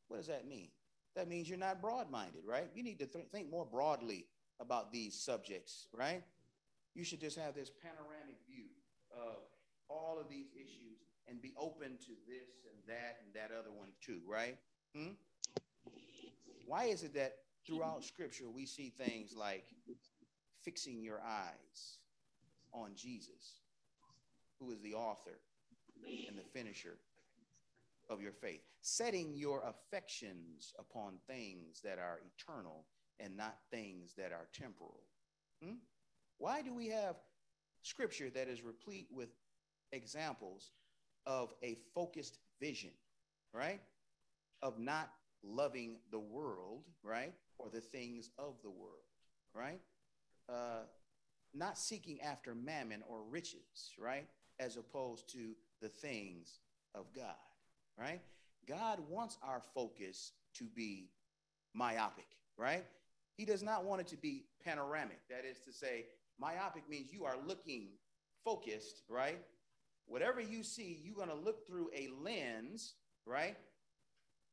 [0.09, 0.69] What does that mean?
[1.15, 2.69] That means you're not broad minded, right?
[2.75, 4.27] You need to th- think more broadly
[4.61, 6.23] about these subjects, right?
[6.95, 8.67] You should just have this panoramic view
[9.11, 9.37] of
[9.89, 13.89] all of these issues and be open to this and that and that other one
[14.01, 14.57] too, right?
[14.95, 15.13] Hmm?
[16.67, 19.65] Why is it that throughout scripture we see things like
[20.63, 21.99] fixing your eyes
[22.73, 23.61] on Jesus,
[24.59, 25.39] who is the author
[26.29, 26.99] and the finisher
[28.09, 32.85] of your faith, setting your affections upon things that are eternal
[33.19, 35.03] and not things that are temporal.
[35.63, 35.77] Hmm?
[36.39, 37.17] Why do we have
[37.83, 39.31] scripture that is replete with
[39.93, 40.73] examples
[41.27, 42.91] of a focused vision,
[43.53, 43.81] right?
[44.63, 45.11] Of not
[45.43, 47.33] loving the world, right?
[47.59, 49.07] Or the things of the world,
[49.55, 49.81] right?
[50.49, 50.85] Uh,
[51.55, 54.27] not seeking after mammon or riches, right?
[54.61, 56.61] As opposed to the things
[56.95, 57.35] of God,
[57.99, 58.21] right?
[58.69, 61.11] God wants our focus to be
[61.75, 62.85] myopic, right?
[63.37, 65.21] He does not want it to be panoramic.
[65.29, 66.07] That is to say,
[66.41, 67.89] myopic means you are looking
[68.45, 69.39] focused, right?
[70.07, 72.95] Whatever you see, you're going to look through a lens,
[73.27, 73.57] right?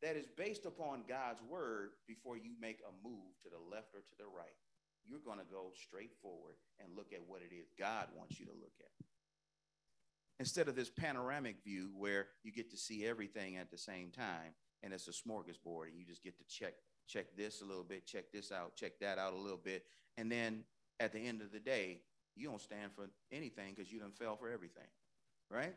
[0.02, 4.02] That is based upon God's word before you make a move to the left or
[4.02, 4.58] to the right.
[5.08, 8.46] You're going to go straight forward and look at what it is God wants you
[8.46, 8.92] to look at
[10.44, 14.52] instead of this panoramic view where you get to see everything at the same time
[14.84, 16.74] and it's a smorgasbord and you just get to check
[17.08, 19.86] check this a little bit check this out check that out a little bit.
[20.18, 20.66] And then
[21.00, 22.02] at the end of the day
[22.36, 24.84] you don't stand for anything because you don't fail for everything
[25.50, 25.76] right?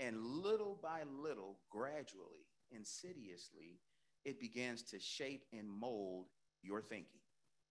[0.00, 3.80] And little by little gradually insidiously,
[4.24, 6.26] it begins to shape and mold
[6.62, 7.20] your thinking,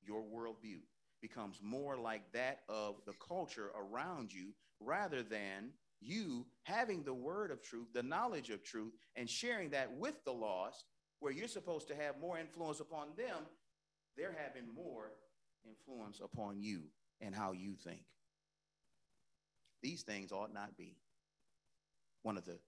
[0.05, 0.81] your worldview
[1.21, 7.51] becomes more like that of the culture around you rather than you having the word
[7.51, 10.85] of truth, the knowledge of truth, and sharing that with the lost,
[11.19, 13.45] where you're supposed to have more influence upon them,
[14.15, 15.11] they're having more
[15.67, 16.83] influence upon you
[17.21, 18.03] and how you think.
[19.81, 20.97] These things ought not be.
[22.23, 22.59] One of the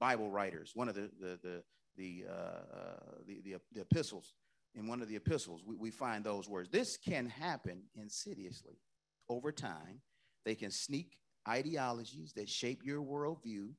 [0.00, 1.62] Bible writers, one of the the the
[1.96, 4.34] the uh, uh, the, the, the epistles
[4.74, 6.68] in one of the epistles, we, we find those words.
[6.70, 8.78] This can happen insidiously
[9.28, 10.00] over time.
[10.44, 13.70] They can sneak ideologies that shape your worldview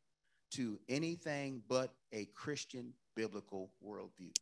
[0.52, 4.36] to anything but a Christian biblical worldview.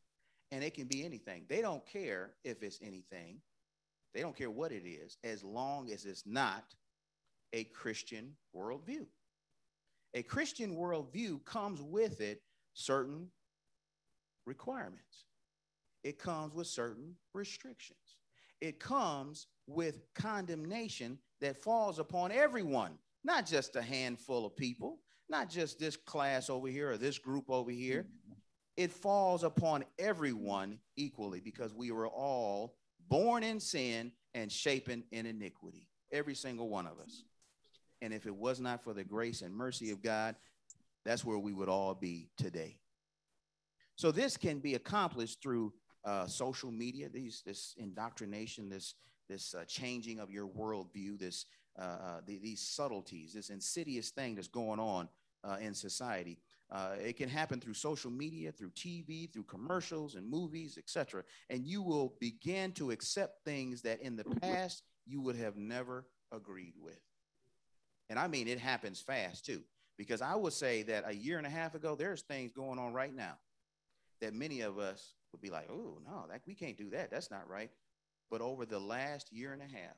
[0.52, 1.46] And it can be anything.
[1.48, 3.40] They don't care if it's anything,
[4.14, 6.66] they don't care what it is, as long as it's not
[7.54, 9.06] a Christian worldview.
[10.14, 12.42] A Christian worldview comes with it
[12.74, 13.28] certain
[14.46, 15.26] requirements
[16.04, 17.98] it comes with certain restrictions.
[18.60, 25.50] It comes with condemnation that falls upon everyone, not just a handful of people, not
[25.50, 28.08] just this class over here or this group over here.
[28.78, 32.76] It falls upon everyone equally because we were all
[33.10, 37.24] born in sin and shapen in iniquity, every single one of us.
[38.02, 40.36] And if it was not for the grace and mercy of God,
[41.06, 42.78] that's where we would all be today.
[43.96, 48.96] So this can be accomplished through uh, social media, these this indoctrination, this
[49.30, 51.46] this uh, changing of your worldview, this
[51.78, 55.08] the, these subtleties, this insidious thing that's going on
[55.44, 56.38] uh, in society.
[56.72, 61.24] Uh, it can happen through social media, through TV, through commercials and movies, etc.
[61.50, 66.06] And you will begin to accept things that in the past you would have never
[66.32, 67.00] agreed with.
[68.10, 69.64] And I mean, it happens fast too,
[69.98, 72.94] because I would say that a year and a half ago, there's things going on
[72.94, 73.38] right now
[74.22, 77.12] that many of us would be like, oh, no, that, we can't do that.
[77.12, 77.72] That's not right.
[78.30, 79.96] But over the last year and a half,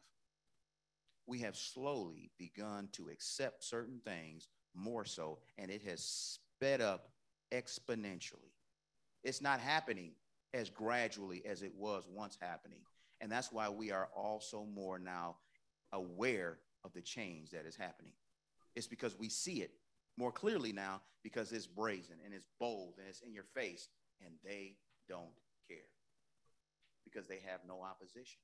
[1.28, 7.10] we have slowly begun to accept certain things more so, and it has sped up
[7.52, 8.52] exponentially.
[9.24, 10.12] It's not happening
[10.54, 12.82] as gradually as it was once happening.
[13.22, 15.38] And that's why we are also more now
[15.94, 18.14] aware of the change that is happening.
[18.76, 19.72] It's because we see it
[20.18, 23.88] more clearly now because it's brazen and it's bold and it's in your face,
[24.24, 24.76] and they
[25.08, 25.32] don't
[25.70, 25.78] care
[27.04, 28.40] because they have no opposition.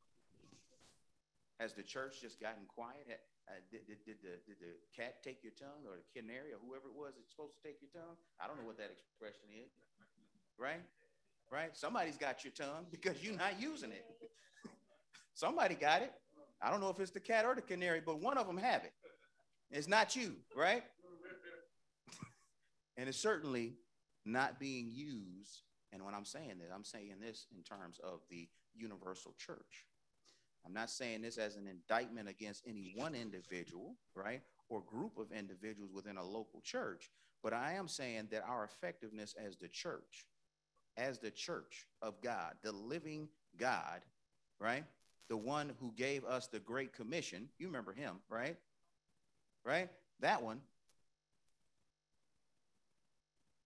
[1.59, 3.03] Has the church just gotten quiet?
[3.47, 6.59] Uh, did, did, did, the, did the cat take your tongue or the canary or
[6.63, 8.15] whoever it was that's supposed to take your tongue?
[8.39, 9.71] I don't know what that expression is.
[10.57, 10.81] Right?
[11.51, 11.75] Right?
[11.75, 14.05] Somebody's got your tongue because you're not using it.
[15.33, 16.13] Somebody got it.
[16.61, 18.83] I don't know if it's the cat or the canary, but one of them have
[18.83, 18.93] it.
[19.71, 20.83] It's not you, right?
[22.97, 23.75] and it's certainly
[24.25, 28.47] not being used and when I'm saying this, I'm saying this in terms of the
[28.75, 29.85] universal church.
[30.69, 35.31] I'm not saying this as an indictment against any one individual, right, or group of
[35.31, 37.09] individuals within a local church,
[37.41, 40.27] but I am saying that our effectiveness as the church,
[40.95, 44.01] as the church of God, the living God,
[44.59, 44.83] right,
[45.27, 48.57] the one who gave us the Great Commission, you remember him, right?
[49.65, 49.89] Right?
[50.19, 50.61] That one.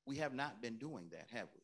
[0.05, 1.63] We have not been doing that, have we?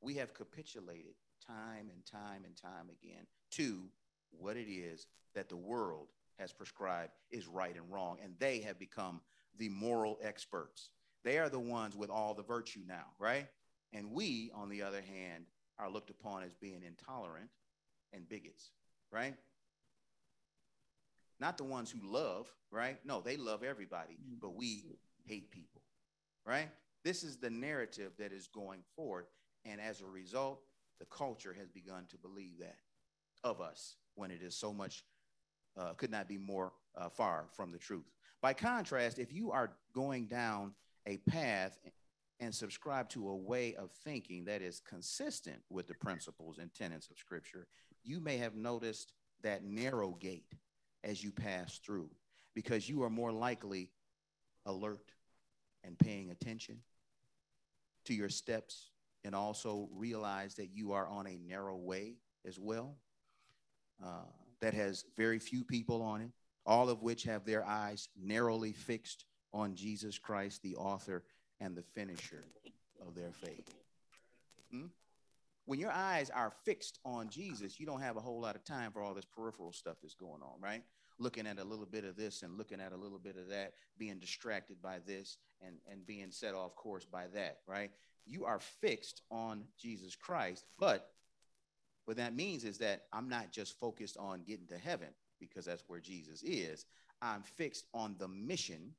[0.00, 1.14] we have capitulated
[1.46, 3.88] time and time and time again to
[4.30, 8.18] what it is that the world has prescribed is right and wrong.
[8.22, 9.20] And they have become
[9.58, 10.90] the moral experts.
[11.24, 13.46] They are the ones with all the virtue now, right?
[13.92, 15.44] And we, on the other hand,
[15.78, 17.48] are looked upon as being intolerant
[18.12, 18.70] and bigots,
[19.10, 19.34] right?
[21.40, 22.98] Not the ones who love, right?
[23.04, 24.84] No, they love everybody, but we
[25.24, 25.82] hate people,
[26.44, 26.68] right?
[27.04, 29.26] This is the narrative that is going forward.
[29.64, 30.60] And as a result,
[30.98, 32.76] the culture has begun to believe that
[33.44, 35.04] of us when it is so much,
[35.78, 38.10] uh, could not be more uh, far from the truth.
[38.42, 40.72] By contrast, if you are going down
[41.06, 41.78] a path
[42.40, 47.10] and subscribe to a way of thinking that is consistent with the principles and tenets
[47.10, 47.66] of Scripture,
[48.04, 49.12] you may have noticed
[49.42, 50.52] that narrow gate
[51.04, 52.10] as you pass through
[52.54, 53.90] because you are more likely
[54.66, 55.12] alert
[55.84, 56.78] and paying attention
[58.04, 58.90] to your steps
[59.24, 62.14] and also realize that you are on a narrow way
[62.46, 62.96] as well
[64.04, 64.24] uh,
[64.60, 66.30] that has very few people on it,
[66.66, 71.24] all of which have their eyes narrowly fixed on Jesus Christ, the author
[71.60, 72.44] and the finisher
[73.06, 73.74] of their faith.
[74.70, 74.86] Hmm?
[75.68, 78.90] when your eyes are fixed on Jesus, you don't have a whole lot of time
[78.90, 80.82] for all this peripheral stuff that's going on, right?
[81.18, 83.74] Looking at a little bit of this and looking at a little bit of that,
[83.98, 87.90] being distracted by this and, and being set off course by that, right?
[88.24, 90.64] You are fixed on Jesus Christ.
[90.78, 91.10] But
[92.08, 95.84] what that means is that I'm not just focused on getting to heaven because that's
[95.88, 96.86] where Jesus is.
[97.20, 98.94] I'm fixed on the mission,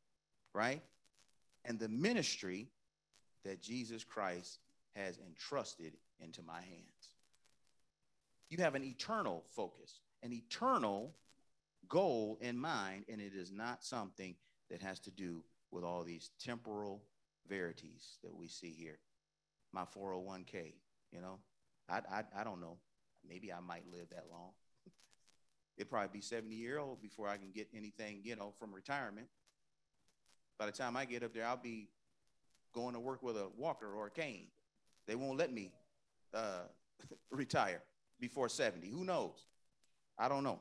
[0.54, 0.84] right?
[1.66, 2.68] And the ministry
[3.44, 4.60] that Jesus Christ
[4.96, 7.16] has entrusted into my hands.
[8.52, 11.16] You have an eternal focus, an eternal
[11.88, 14.36] goal in mind, and it is not something
[14.70, 17.02] that has to do with all these temporal
[17.48, 19.00] verities that we see here.
[19.74, 20.74] My 401k,
[21.12, 21.40] you know,
[21.90, 22.78] I, I, I don't know.
[23.30, 24.52] Maybe I might live that long.
[25.78, 29.28] It'd probably be 70 year old before I can get anything, you know, from retirement.
[30.58, 31.88] By the time I get up there, I'll be
[32.74, 34.48] going to work with a walker or a cane.
[35.08, 35.72] They won't let me
[36.34, 36.64] uh,
[37.32, 37.82] retire
[38.20, 38.90] before 70.
[38.90, 39.46] Who knows?
[40.18, 40.60] I don't know.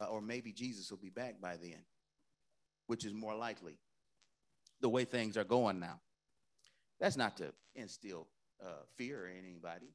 [0.00, 1.82] Uh, or maybe Jesus will be back by then,
[2.86, 3.76] which is more likely
[4.80, 6.00] the way things are going now.
[7.00, 8.28] That's not to instill
[8.64, 9.88] uh, fear in anybody.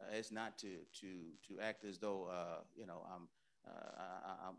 [0.00, 0.68] Uh, it's not to
[1.00, 1.08] to
[1.48, 3.28] to act as though uh, you know I'm
[3.66, 3.70] uh,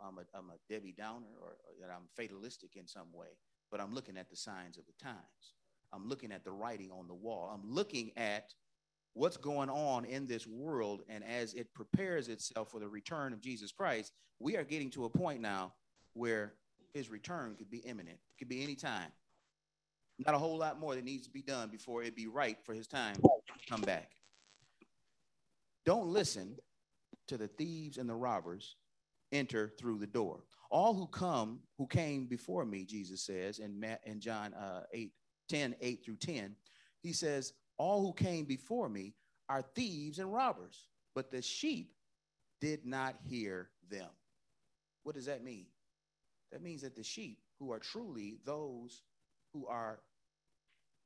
[0.03, 3.27] I, am a, I'm a Debbie Downer or, or that I'm fatalistic in some way.
[3.71, 5.55] But I'm looking at the signs of the times.
[5.93, 7.49] I'm looking at the writing on the wall.
[7.53, 8.53] I'm looking at
[9.13, 11.01] what's going on in this world.
[11.09, 15.05] And as it prepares itself for the return of Jesus Christ, we are getting to
[15.05, 15.73] a point now
[16.13, 16.53] where
[16.93, 19.11] his return could be imminent, it could be any time.
[20.19, 22.73] Not a whole lot more that needs to be done before it be right for
[22.73, 24.11] his time to come back.
[25.85, 26.57] Don't listen
[27.27, 28.75] to the thieves and the robbers
[29.31, 30.43] enter through the door.
[30.69, 35.11] All who come, who came before me, Jesus says in, Matt, in John uh, 8,
[35.49, 36.55] 10, 8 through 10,
[37.01, 39.15] he says, all who came before me
[39.49, 41.93] are thieves and robbers, but the sheep
[42.59, 44.09] did not hear them.
[45.03, 45.65] What does that mean?
[46.51, 49.01] That means that the sheep, who are truly those
[49.53, 49.99] who are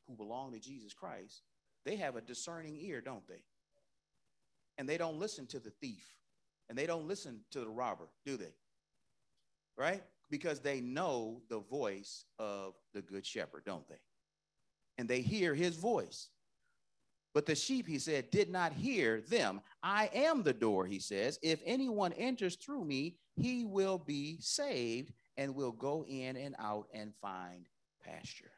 [0.08, 1.44] who belong to Jesus Christ,
[1.86, 3.42] they have a discerning ear, don't they?
[4.78, 6.06] And they don't listen to the thief
[6.70, 8.54] and they don't listen to the robber, do they?
[9.78, 10.04] Right?
[10.30, 14.02] Because they know the voice of the good shepherd, don't they?
[14.98, 16.30] And they hear his voice.
[17.34, 19.60] But the sheep, he said, did not hear them.
[19.84, 21.38] I am the door, he says.
[21.42, 26.88] If anyone enters through me, he will be saved and will go in and out
[26.94, 27.68] and find
[28.02, 28.52] pasture.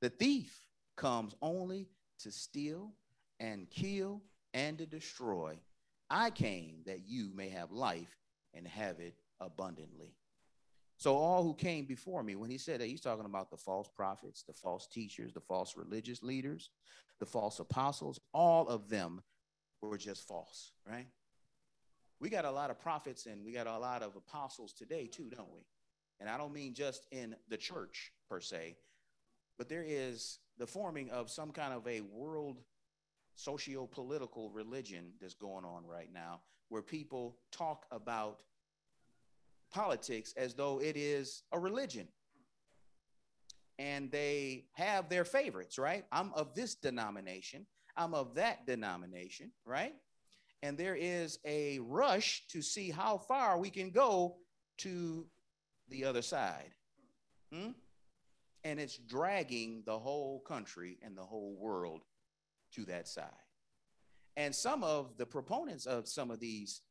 [0.00, 0.64] The thief
[0.96, 1.88] comes only
[2.20, 2.92] to steal
[3.38, 4.20] and kill
[4.54, 5.58] and to destroy.
[6.08, 8.16] I came that you may have life
[8.54, 10.14] and have it abundantly.
[10.96, 13.88] So, all who came before me, when he said that, he's talking about the false
[13.88, 16.68] prophets, the false teachers, the false religious leaders,
[17.20, 19.22] the false apostles, all of them
[19.80, 21.06] were just false, right?
[22.20, 25.30] We got a lot of prophets and we got a lot of apostles today, too,
[25.34, 25.64] don't we?
[26.20, 28.76] And I don't mean just in the church per se,
[29.56, 32.60] but there is the forming of some kind of a world
[33.34, 38.42] socio political religion that's going on right now where people talk about
[39.70, 42.08] politics as though it is a religion.
[43.78, 46.04] And they have their favorites, right?
[46.12, 47.66] I'm of this denomination,
[47.96, 49.94] I'm of that denomination, right?
[50.62, 54.36] And there is a rush to see how far we can go
[54.78, 55.26] to
[55.88, 56.74] the other side.
[57.52, 57.70] Hmm?
[58.64, 62.02] And it's dragging the whole country and the whole world
[62.72, 63.24] to that side.
[64.36, 66.82] And some of the proponents of some of these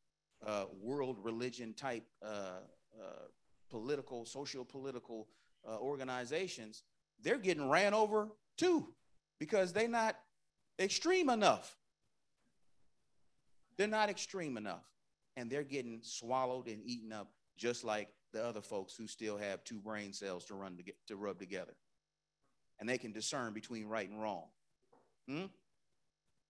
[0.46, 2.60] uh, world religion type uh,
[3.02, 3.28] uh,
[3.70, 5.28] political, social political
[5.68, 6.84] uh, organizations,
[7.22, 8.94] they're getting ran over too
[9.40, 10.16] because they're not
[10.80, 11.76] extreme enough.
[13.78, 14.86] They're not extreme enough.
[15.38, 19.64] And they're getting swallowed and eaten up just like the other folks who still have
[19.64, 21.74] two brain cells to run to, get, to rub together.
[22.80, 24.46] And they can discern between right and wrong.
[25.28, 25.46] Hmm?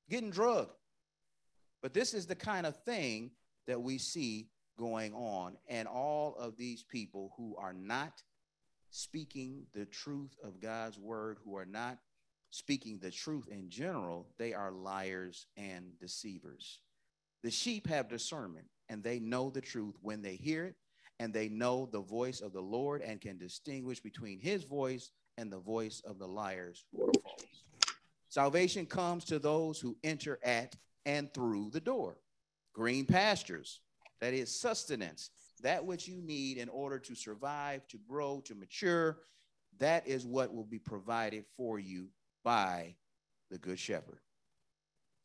[0.09, 0.71] Getting drugged.
[1.81, 3.31] But this is the kind of thing
[3.67, 5.57] that we see going on.
[5.67, 8.23] And all of these people who are not
[8.89, 11.99] speaking the truth of God's word, who are not
[12.51, 16.79] speaking the truth in general, they are liars and deceivers.
[17.43, 20.75] The sheep have discernment and they know the truth when they hear it,
[21.19, 25.51] and they know the voice of the Lord and can distinguish between his voice and
[25.51, 27.63] the voice of the liars who are false.
[28.29, 30.75] Salvation comes to those who enter at
[31.05, 32.17] and through the door.
[32.73, 33.81] Green pastures,
[34.21, 39.17] that is sustenance, that which you need in order to survive, to grow, to mature.
[39.79, 42.09] That is what will be provided for you
[42.43, 42.95] by
[43.49, 44.19] the Good Shepherd.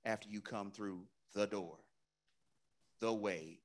[0.04, 1.02] after you come through
[1.34, 1.78] the door,
[3.00, 3.60] the way,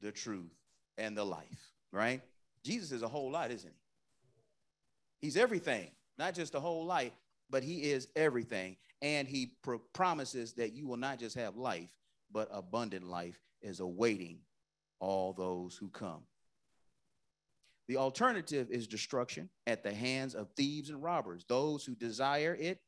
[0.00, 0.54] the truth,
[0.98, 2.22] and the life, right?
[2.62, 5.26] Jesus is a whole lot, isn't he?
[5.26, 7.12] He's everything, not just a whole life,
[7.50, 8.76] but he is everything.
[9.02, 11.90] And he pr- promises that you will not just have life,
[12.32, 14.38] but abundant life is awaiting
[15.00, 16.22] all those who come.
[17.88, 21.44] The alternative is destruction at the hands of thieves and robbers.
[21.48, 22.80] Those who desire it,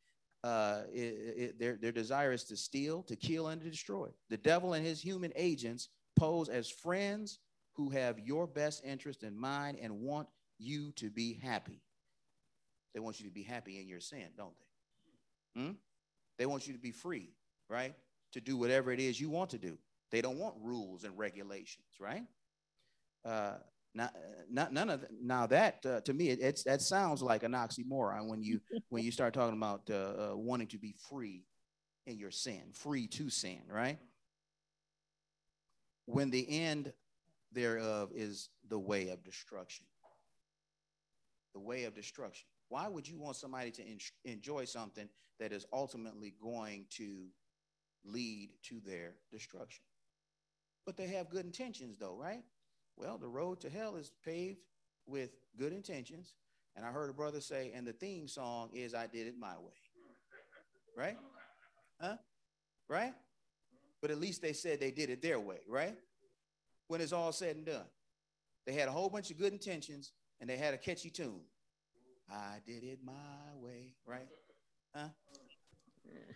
[0.43, 4.09] uh, it, it, their, their desire is to steal, to kill, and to destroy.
[4.31, 7.41] The devil and his human agents pose as friends
[7.75, 10.29] who have your best interest in mind and want
[10.59, 11.83] you to be happy.
[12.97, 14.55] They want you to be happy in your sin, don't
[15.55, 15.61] they?
[15.61, 15.73] Hmm?
[16.39, 17.29] They want you to be free,
[17.69, 17.95] right?
[18.33, 19.77] To do whatever it is you want to do.
[20.11, 22.23] They don't want rules and regulations, right?
[23.23, 23.57] Uh,
[23.95, 24.15] not,
[24.51, 27.53] not none of the, now that uh, to me it, it's that sounds like an
[27.53, 31.45] oxymoron when you when you start talking about uh, uh, wanting to be free
[32.07, 33.99] in your sin, free to sin, right?
[36.07, 36.95] When the end
[37.53, 39.85] thereof is the way of destruction.
[41.53, 42.47] The way of destruction.
[42.69, 45.09] Why would you want somebody to en- enjoy something
[45.39, 47.27] that is ultimately going to
[48.05, 49.83] lead to their destruction?
[50.85, 52.43] But they have good intentions, though, right?
[52.97, 54.61] Well, the road to hell is paved
[55.07, 56.35] with good intentions.
[56.77, 59.55] And I heard a brother say, and the theme song is I Did It My
[59.59, 59.73] Way.
[60.97, 61.17] Right?
[62.01, 62.17] Huh?
[62.89, 63.15] Right?
[64.01, 65.97] But at least they said they did it their way, right?
[66.89, 67.87] When it's all said and done.
[68.67, 71.41] They had a whole bunch of good intentions and they had a catchy tune.
[72.31, 73.13] I did it my
[73.57, 74.29] way, right?
[74.95, 75.09] Huh?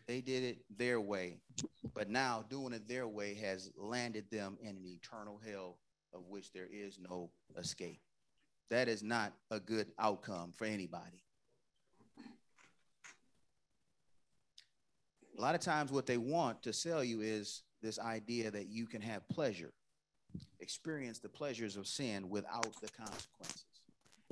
[0.06, 1.38] They did it their way.
[1.94, 5.78] But now doing it their way has landed them in an eternal hell
[6.12, 8.00] of which there is no escape.
[8.70, 11.24] That is not a good outcome for anybody.
[15.38, 18.86] A lot of times, what they want to sell you is this idea that you
[18.86, 19.72] can have pleasure,
[20.60, 23.64] experience the pleasures of sin without the consequences.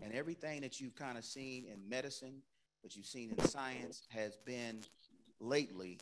[0.02, 2.42] And everything that you've kind of seen in medicine,
[2.82, 4.80] that you've seen in science, has been
[5.40, 5.98] lately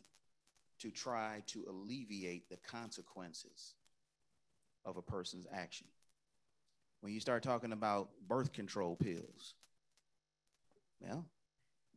[0.81, 3.75] to try to alleviate the consequences
[4.85, 5.87] of a person's action.
[7.01, 9.55] When you start talking about birth control pills,
[11.01, 11.27] well,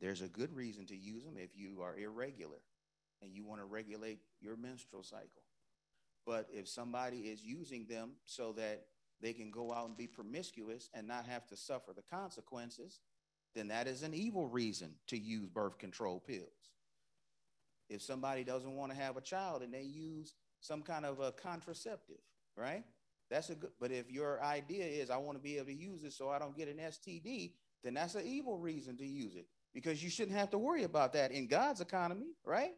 [0.02, 2.60] there's a good reason to use them if you are irregular
[3.22, 5.44] and you want to regulate your menstrual cycle.
[6.26, 8.86] But if somebody is using them so that
[9.22, 13.00] they can go out and be promiscuous and not have to suffer the consequences,
[13.56, 16.72] then that is an evil reason to use birth control pills.
[17.90, 21.32] If somebody doesn't want to have a child and they use some kind of a
[21.32, 22.22] contraceptive,
[22.56, 22.84] right?
[23.30, 26.04] That's a good, but if your idea is I want to be able to use
[26.04, 27.54] it so I don't get an STD,
[27.84, 31.14] then that's an evil reason to use it because you shouldn't have to worry about
[31.14, 32.74] that in God's economy, right?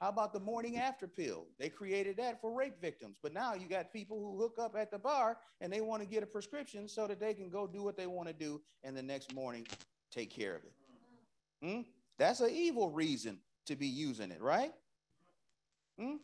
[0.00, 1.46] How about the morning after pill?
[1.58, 4.90] They created that for rape victims, but now you got people who hook up at
[4.90, 7.82] the bar and they want to get a prescription so that they can go do
[7.82, 9.66] what they want to do and the next morning
[10.10, 10.72] take care of it.
[11.62, 11.80] Hmm?
[12.18, 14.72] That's an evil reason to be using it, right?
[15.98, 16.16] Hmm?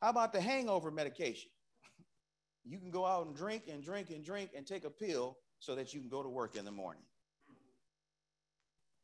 [0.00, 1.50] How about the hangover medication?
[2.64, 5.74] You can go out and drink and drink and drink and take a pill so
[5.74, 7.00] that you can go to work in the morning.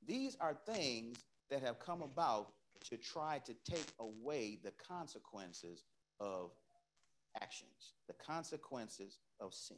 [0.07, 1.17] These are things
[1.49, 2.49] that have come about
[2.85, 5.85] to try to take away the consequences
[6.21, 6.51] of
[7.41, 9.77] actions, the consequences of sin.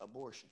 [0.00, 0.48] Abortion.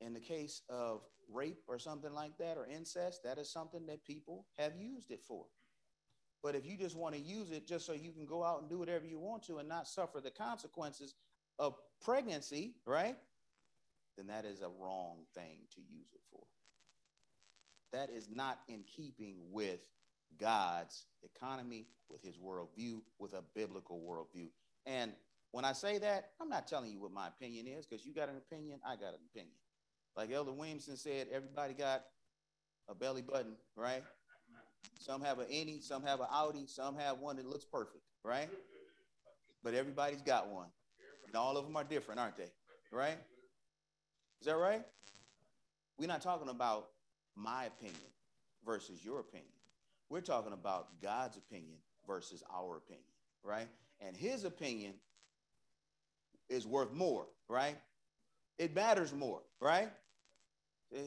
[0.00, 1.02] In the case of
[1.32, 5.22] rape or something like that, or incest, that is something that people have used it
[5.26, 5.46] for.
[6.42, 8.68] But if you just want to use it just so you can go out and
[8.68, 11.14] do whatever you want to and not suffer the consequences
[11.58, 13.16] of pregnancy, right?
[14.16, 16.42] Then that is a wrong thing to use it for.
[17.92, 19.80] That is not in keeping with
[20.40, 24.48] God's economy, with his worldview, with a biblical worldview.
[24.86, 25.12] And
[25.50, 28.28] when I say that, I'm not telling you what my opinion is because you got
[28.28, 29.54] an opinion, I got an opinion.
[30.16, 32.04] Like Elder Williamson said, everybody got
[32.88, 34.02] a belly button, right?
[34.98, 38.48] Some have an innie, some have an outie, some have one that looks perfect, right?
[39.62, 40.68] But everybody's got one.
[41.26, 42.50] And all of them are different, aren't they?
[42.90, 43.18] Right?
[44.40, 44.82] Is that right?
[45.98, 46.88] We're not talking about
[47.36, 47.96] my opinion
[48.64, 49.48] versus your opinion.
[50.08, 53.04] We're talking about God's opinion versus our opinion,
[53.42, 53.68] right?
[54.00, 54.94] And his opinion
[56.48, 57.76] is worth more, right?
[58.58, 59.88] It matters more, right?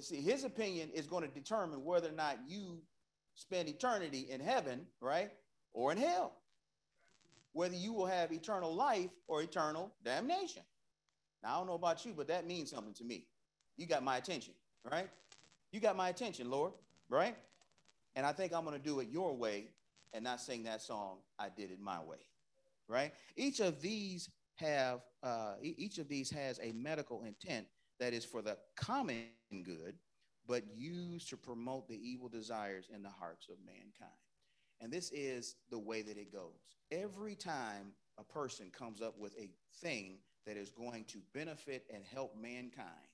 [0.01, 2.82] See, his opinion is going to determine whether or not you
[3.36, 5.32] spend eternity in heaven, right?
[5.73, 6.34] Or in hell.
[7.53, 10.63] Whether you will have eternal life or eternal damnation.
[11.43, 13.28] Now, I don't know about you, but that means something to me.
[13.78, 14.53] You got my attention,
[14.89, 15.09] right?
[15.76, 16.71] You got my attention, Lord,
[17.09, 17.36] right?
[18.15, 19.65] And I think I'm going to do it your way
[20.13, 22.19] and not sing that song, I did it my way.
[22.88, 23.11] Right?
[23.36, 27.67] Each of these have uh, each of these has a medical intent
[27.99, 29.26] that is for the common
[29.65, 29.95] good,
[30.47, 34.15] but used to promote the evil desires in the hearts of mankind.
[34.80, 36.61] And this is the way that it goes.
[36.89, 39.49] Every time a person comes up with a
[39.82, 43.09] thing that is going to benefit and help mankind,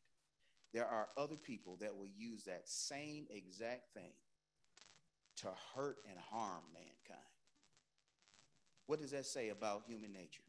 [0.73, 4.13] there are other people that will use that same exact thing
[5.37, 7.27] to hurt and harm mankind.
[8.87, 10.43] What does that say about human nature?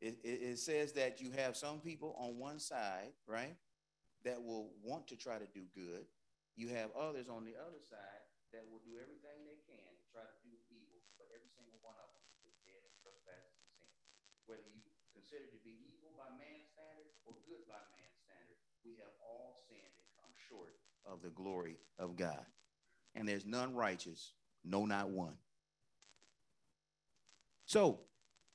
[0.00, 3.52] It, it, it, says that you have some people on one side, right,
[4.24, 6.08] that will want to try to do good.
[6.56, 8.24] You have others on the other side
[8.56, 12.00] that will do everything they can to try to do evil, but every single one
[12.00, 13.92] of them is dead in trespasses and sin.
[14.48, 14.80] Whether you
[15.12, 15.59] consider to
[17.30, 20.74] or good by man's standard, we have all sinned and come short
[21.06, 22.44] of the glory of God.
[23.14, 25.34] And there's none righteous, no, not one.
[27.66, 28.00] So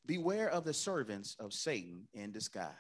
[0.06, 2.72] beware of the servants of Satan in disguise.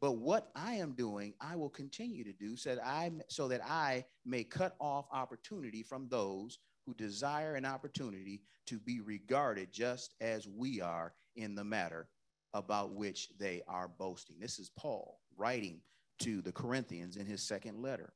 [0.00, 3.64] But what I am doing, I will continue to do so that I, so that
[3.64, 10.14] I may cut off opportunity from those who desire an opportunity to be regarded just
[10.20, 12.08] as we are in the matter
[12.54, 14.36] about which they are boasting.
[14.40, 15.80] This is Paul writing
[16.20, 18.14] to the Corinthians in his second letter,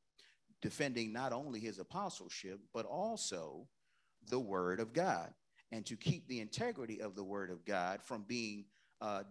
[0.62, 3.68] defending not only his apostleship, but also
[4.30, 5.34] the word of God
[5.72, 8.64] and to keep the integrity of the word of God from being
[9.00, 9.22] uh,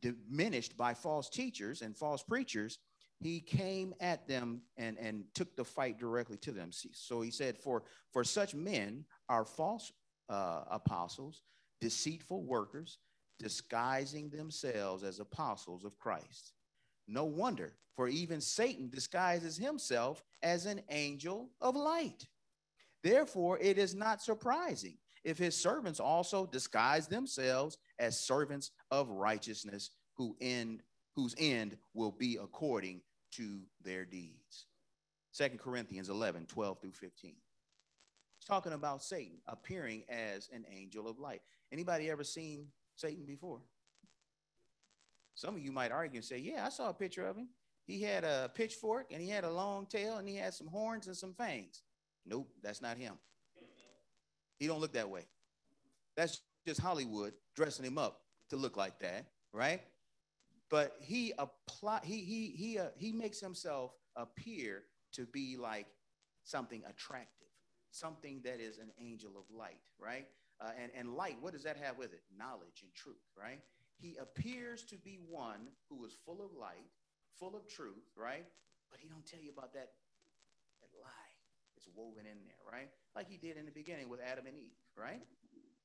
[0.00, 2.78] diminished by false teachers and false preachers,
[3.18, 6.70] he came at them and, and took the fight directly to them.
[6.70, 9.90] So he said, For, for such men are false
[10.28, 11.42] uh, apostles,
[11.80, 12.98] deceitful workers,
[13.38, 16.52] disguising themselves as apostles of Christ.
[17.08, 22.26] No wonder, for even Satan disguises himself as an angel of light.
[23.02, 29.90] Therefore, it is not surprising if his servants also disguise themselves as servants of righteousness,
[30.14, 30.82] who end,
[31.14, 33.00] whose end will be according
[33.32, 34.66] to their deeds.
[35.32, 37.34] Second Corinthians 11, 12 through 15.
[38.38, 41.42] It's talking about Satan appearing as an angel of light.
[41.72, 43.60] Anybody ever seen Satan before?
[45.34, 47.48] Some of you might argue and say, Yeah, I saw a picture of him.
[47.86, 51.06] He had a pitchfork and he had a long tail and he had some horns
[51.06, 51.82] and some fangs.
[52.24, 53.14] Nope, that's not him.
[54.58, 55.22] He don't look that way.
[56.16, 59.82] That's just Hollywood dressing him up to look like that, right?
[60.70, 64.82] But he apply he he he uh, he makes himself appear
[65.12, 65.86] to be like
[66.42, 67.48] something attractive,
[67.90, 70.26] something that is an angel of light, right?
[70.60, 72.22] Uh, and and light, what does that have with it?
[72.36, 73.60] Knowledge and truth, right?
[73.98, 76.88] He appears to be one who is full of light,
[77.38, 78.46] full of truth, right?
[78.90, 79.92] But he don't tell you about that
[80.80, 81.32] that lie
[81.74, 82.88] that's woven in there, right?
[83.14, 85.20] Like he did in the beginning with Adam and Eve, right?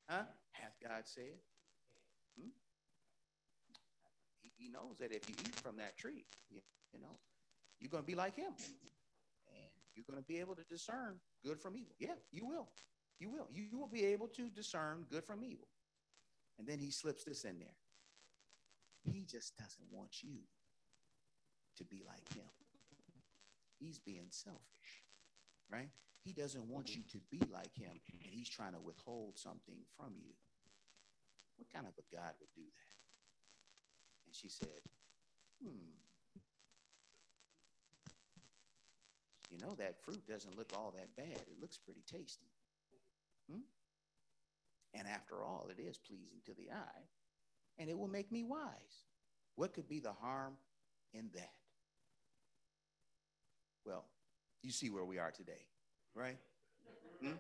[0.10, 0.24] Huh?
[0.52, 1.40] Hath God said?
[2.40, 2.50] Hmm?
[4.42, 6.60] He, he knows that if you eat from that tree, you,
[6.94, 7.16] you know,
[7.80, 8.52] you're going to be like him.
[9.48, 11.96] And you're going to be able to discern good from evil.
[12.00, 12.68] Yeah, you will.
[13.22, 13.48] You will.
[13.54, 15.68] You, will be able to discern good from evil.
[16.58, 17.78] And then he slips this in there.
[19.14, 20.40] He just doesn't want you
[21.78, 22.50] to be like him.
[23.80, 25.06] He's being selfish,
[25.72, 25.90] right?
[26.24, 27.92] He doesn't want you to be like him,
[28.24, 30.34] and he's trying to withhold something from you.
[31.58, 32.96] What kind of a God would do that?
[34.26, 34.82] And she said,
[35.64, 35.94] Hmm.
[39.52, 41.38] You know, that fruit doesn't look all that bad.
[41.38, 42.48] It looks pretty tasty.
[43.52, 43.60] Hmm?
[44.94, 47.04] And after all, it is pleasing to the eye,
[47.78, 49.06] and it will make me wise.
[49.56, 50.54] What could be the harm
[51.14, 51.52] in that?
[53.86, 54.06] Well,
[54.64, 55.66] you see where we are today
[56.16, 56.38] right?
[57.22, 57.34] Hmm?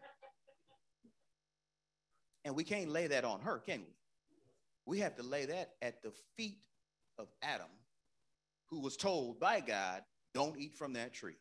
[2.45, 3.93] And we can't lay that on her, can we?
[4.86, 6.57] We have to lay that at the feet
[7.20, 7.68] of Adam,
[8.70, 10.01] who was told by God,
[10.34, 11.38] don't eat from that tree.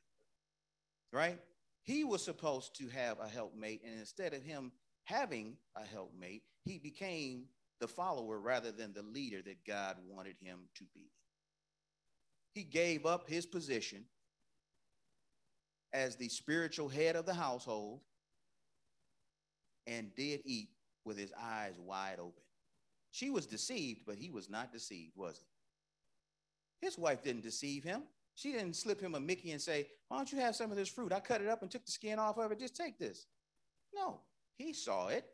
[1.12, 1.39] Right?
[1.83, 4.72] He was supposed to have a helpmate, and instead of him
[5.05, 7.47] having a helpmate, he became
[7.81, 11.11] the follower rather than the leader that God wanted him to be.
[12.53, 14.05] He gave up his position
[15.93, 18.01] as the spiritual head of the household
[19.87, 20.68] and did eat
[21.05, 22.43] with his eyes wide open.
[23.11, 26.87] She was deceived, but he was not deceived, was he?
[26.87, 28.03] His wife didn't deceive him.
[28.41, 30.88] She didn't slip him a Mickey and say, Why don't you have some of this
[30.88, 31.12] fruit?
[31.12, 32.59] I cut it up and took the skin off of it.
[32.59, 33.26] Just take this.
[33.95, 34.22] No,
[34.57, 35.26] he saw it.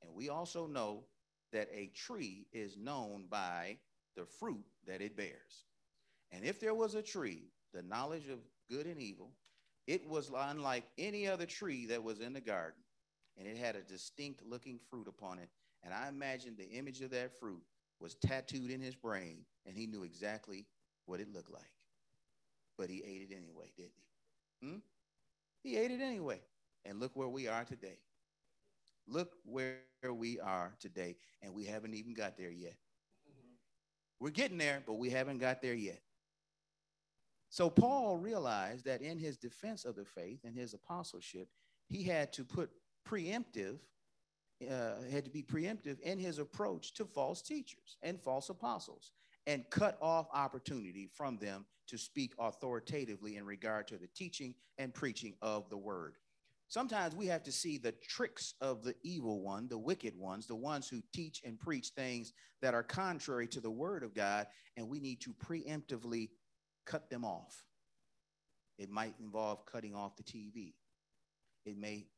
[0.00, 1.04] And we also know
[1.52, 3.76] that a tree is known by
[4.16, 5.66] the fruit that it bears.
[6.32, 8.38] And if there was a tree, the knowledge of
[8.70, 9.32] good and evil,
[9.86, 12.80] It was unlike any other tree that was in the garden,
[13.36, 15.50] and it had a distinct looking fruit upon it.
[15.82, 17.62] And I imagine the image of that fruit
[18.00, 20.64] was tattooed in his brain, and he knew exactly
[21.04, 21.75] what it looked like.
[22.78, 23.92] But he ate it anyway, didn't
[24.60, 24.66] he?
[24.66, 24.78] Hmm?
[25.62, 26.40] He ate it anyway.
[26.84, 27.98] And look where we are today.
[29.08, 29.78] Look where
[30.10, 32.76] we are today, and we haven't even got there yet.
[34.18, 36.00] We're getting there, but we haven't got there yet.
[37.50, 41.48] So Paul realized that in his defense of the faith and his apostleship,
[41.88, 42.70] he had to put
[43.08, 43.78] preemptive,
[44.68, 49.12] uh, had to be preemptive in his approach to false teachers and false apostles
[49.46, 54.92] and cut off opportunity from them to speak authoritatively in regard to the teaching and
[54.92, 56.14] preaching of the word.
[56.68, 60.56] Sometimes we have to see the tricks of the evil one, the wicked ones, the
[60.56, 64.88] ones who teach and preach things that are contrary to the word of God, and
[64.88, 66.30] we need to preemptively
[66.84, 67.64] cut them off.
[68.78, 70.74] It might involve cutting off the TV.
[71.64, 72.08] It may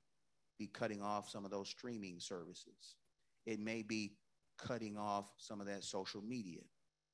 [0.58, 2.96] be cutting off some of those streaming services.
[3.44, 4.16] It may be
[4.58, 6.62] cutting off some of that social media.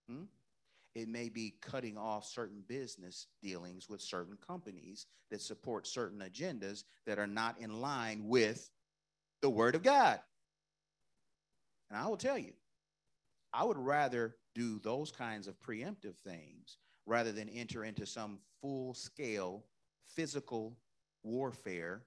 [0.08, 0.24] Hmm?
[0.94, 6.84] It may be cutting off certain business dealings with certain companies that support certain agendas
[7.06, 8.70] that are not in line with
[9.42, 10.20] the Word of God.
[11.90, 12.52] And I will tell you,
[13.52, 18.94] I would rather do those kinds of preemptive things rather than enter into some full
[18.94, 19.64] scale
[20.06, 20.76] physical
[21.22, 22.02] warfare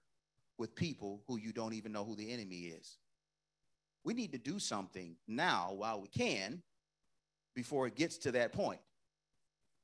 [0.57, 2.97] with people who you don't even know who the enemy is.
[4.03, 6.61] We need to do something now while we can
[7.57, 8.79] before it gets to that point.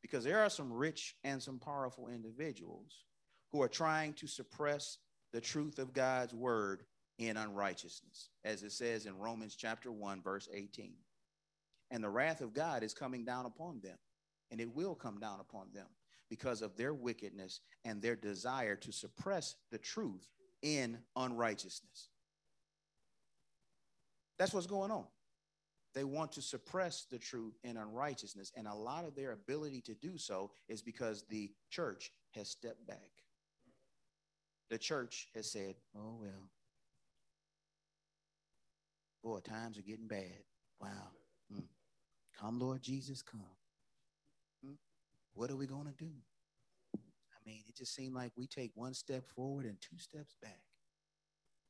[0.04, 3.04] Because there are some rich and some powerful individuals
[3.52, 5.00] who are trying to suppress
[5.34, 6.84] the truth of God's word
[7.18, 10.94] in unrighteousness, as it says in Romans chapter 1, verse 18.
[11.90, 13.98] And the wrath of God is coming down upon them,
[14.52, 15.88] and it will come down upon them
[16.30, 20.30] because of their wickedness and their desire to suppress the truth
[20.62, 22.10] in unrighteousness.
[24.38, 25.06] That's what's going on.
[25.94, 28.52] They want to suppress the truth in unrighteousness.
[28.56, 32.86] And a lot of their ability to do so is because the church has stepped
[32.88, 33.12] back.
[34.70, 36.50] The church has said, oh, well,
[39.24, 40.44] boy, times are getting bad.
[40.82, 41.12] Wow.
[41.54, 41.64] Mm.
[42.40, 43.42] Come, Lord Jesus, come.
[44.66, 44.76] Mm.
[45.36, 46.12] What are we going to do?
[46.96, 50.60] I mean, it just seemed like we take one step forward and two steps back.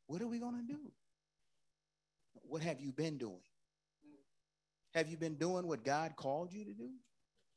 [0.07, 0.79] What are we going to do?
[2.33, 3.41] What have you been doing?
[4.93, 6.89] Have you been doing what God called you to do?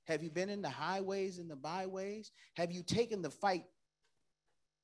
[0.07, 2.31] Have you been in the highways and the byways?
[2.57, 3.65] Have you taken the fight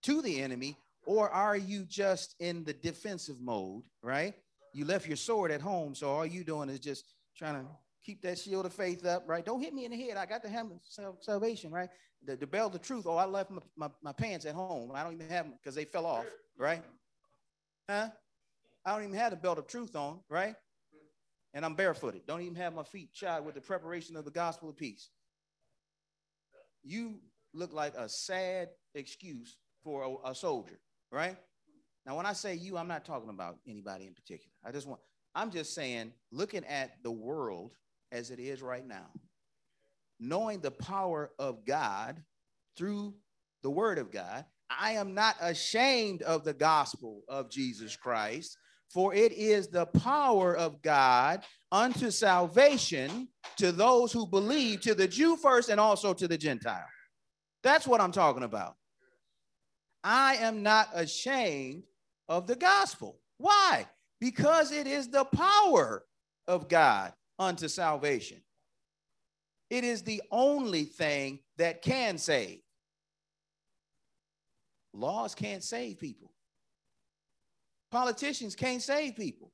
[0.03, 0.77] to the enemy,
[1.07, 4.35] or are you just in the defensive mode, right?
[4.75, 7.67] You left your sword at home, so all you doing is just trying to
[8.05, 9.45] keep that shield of faith up, right?
[9.45, 10.17] Don't hit me in the head.
[10.17, 11.89] I got the helmet of salvation, right?
[12.25, 13.05] The, the belt of truth.
[13.07, 14.91] Oh, I left my, my, my pants at home.
[14.95, 16.27] I don't even have them because they fell off,
[16.59, 16.83] right?
[17.89, 18.09] Huh?
[18.85, 20.57] I don't even have the belt of truth on, right?
[21.55, 22.27] And I'm barefooted.
[22.27, 25.11] Don't even have my feet shod with the preparation of the gospel of peace.
[26.83, 27.21] You
[27.55, 30.79] look like a sad excuse for a, a, soldier,
[31.11, 31.37] right?
[32.07, 34.53] Now, when I say you, I'm not talking about anybody in particular.
[34.65, 35.01] I just want,
[35.35, 37.75] I'm just saying, looking at the world
[38.11, 39.09] as it is right now,
[40.19, 42.23] knowing the power of God
[42.77, 43.15] through
[43.63, 48.57] the word of God, I am not ashamed of the gospel of Jesus Christ
[48.93, 55.09] for it is the power of God unto salvation to those who believe, to the
[55.09, 56.85] Jew first and also to the Gentile.
[57.63, 58.77] That's what I'm talking about.
[60.05, 61.85] I am not ashamed
[62.29, 63.19] of the gospel.
[63.39, 63.87] Why?
[64.21, 66.05] Because it is the power
[66.47, 68.43] of God unto salvation.
[69.71, 72.61] It is the only thing that can save.
[74.93, 76.31] Laws can't save people.
[77.93, 79.53] Politicians can't save people.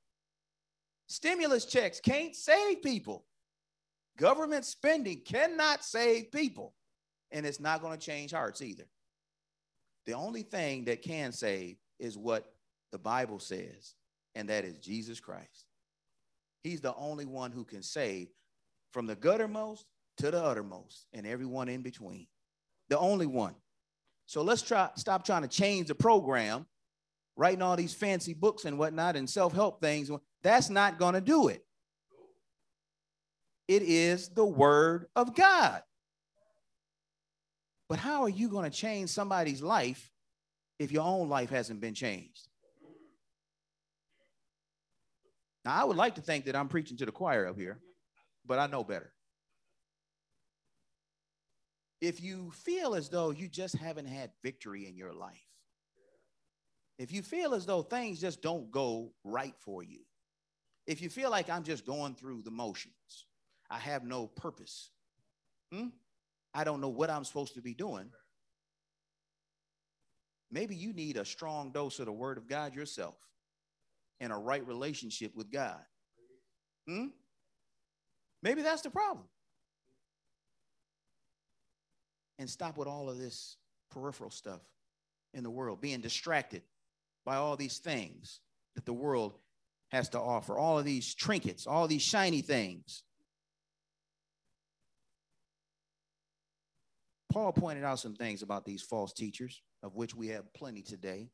[1.09, 3.24] Stimulus checks can't save people.
[4.16, 6.74] Government spending cannot save people.
[7.32, 8.84] And it's not going to change hearts either.
[10.07, 12.53] The only thing that can save is what
[12.93, 13.95] the Bible says,
[14.34, 15.66] and that is Jesus Christ.
[16.62, 18.28] He's the only one who can save
[18.93, 19.84] from the guttermost
[20.18, 22.28] to the uttermost and everyone in between.
[22.89, 23.55] The only one.
[24.26, 26.66] So let's try stop trying to change the program
[27.39, 30.11] writing all these fancy books and whatnot and self help things.
[30.43, 31.64] That's not going to do it.
[33.66, 35.82] It is the word of God.
[37.89, 40.11] But how are you going to change somebody's life
[40.78, 42.49] if your own life hasn't been changed?
[45.64, 47.78] Now, I would like to think that I'm preaching to the choir up here,
[48.45, 49.12] but I know better.
[52.01, 55.48] if you feel as though you just haven't had victory in your life,
[56.99, 60.01] if you feel as though things just don't go right for you,
[60.87, 63.27] if you feel like I'm just going through the motions,
[63.71, 64.91] I have no purpose,
[65.73, 65.89] hmm?
[66.53, 68.11] I don't know what I'm supposed to be doing.
[70.51, 73.17] Maybe you need a strong dose of the word of God yourself
[74.19, 75.81] and a right relationship with God.
[76.89, 77.09] Hmm?
[78.43, 79.27] Maybe that's the problem.
[82.39, 83.57] And stop with all of this
[83.91, 84.63] peripheral stuff
[85.35, 86.63] in the world, being distracted
[87.29, 88.41] by all these things
[88.74, 89.35] that the world
[89.91, 93.03] has to offer, all of these trinkets, all these shiny things.
[97.31, 101.29] Paul pointed out some things about these false teachers, of which we have plenty today.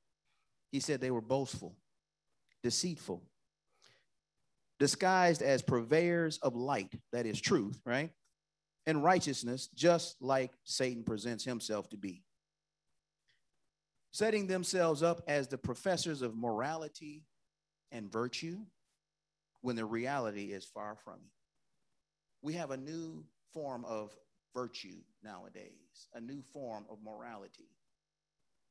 [0.73, 1.77] He said they were boastful,
[2.65, 3.23] deceitful,
[4.81, 8.11] disguised as purveyors of light, that is truth, right?
[8.85, 12.24] And righteousness, just like Satan presents himself to be.
[14.15, 17.25] Setting themselves up as the professors of morality
[17.91, 18.59] and virtue
[19.61, 21.33] when the reality is far from it.
[22.41, 24.17] We have a new form of
[24.55, 27.73] virtue nowadays, a new form of morality.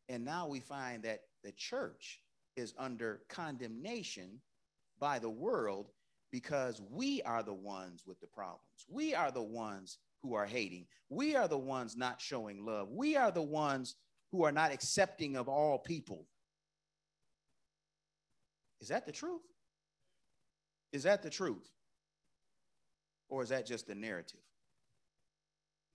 [0.07, 2.21] And now we find that the church
[2.55, 4.39] is under condemnation
[4.97, 5.89] by the world
[6.31, 8.85] because we are the ones with the problems.
[8.87, 10.85] We are the ones who are hating.
[11.09, 12.91] We are the ones not showing love.
[12.91, 13.95] We are the ones
[14.33, 16.25] who are not accepting of all people.
[18.81, 19.43] Is that the truth?
[20.91, 21.69] Is that the truth?
[23.29, 24.39] Or is that just the narrative?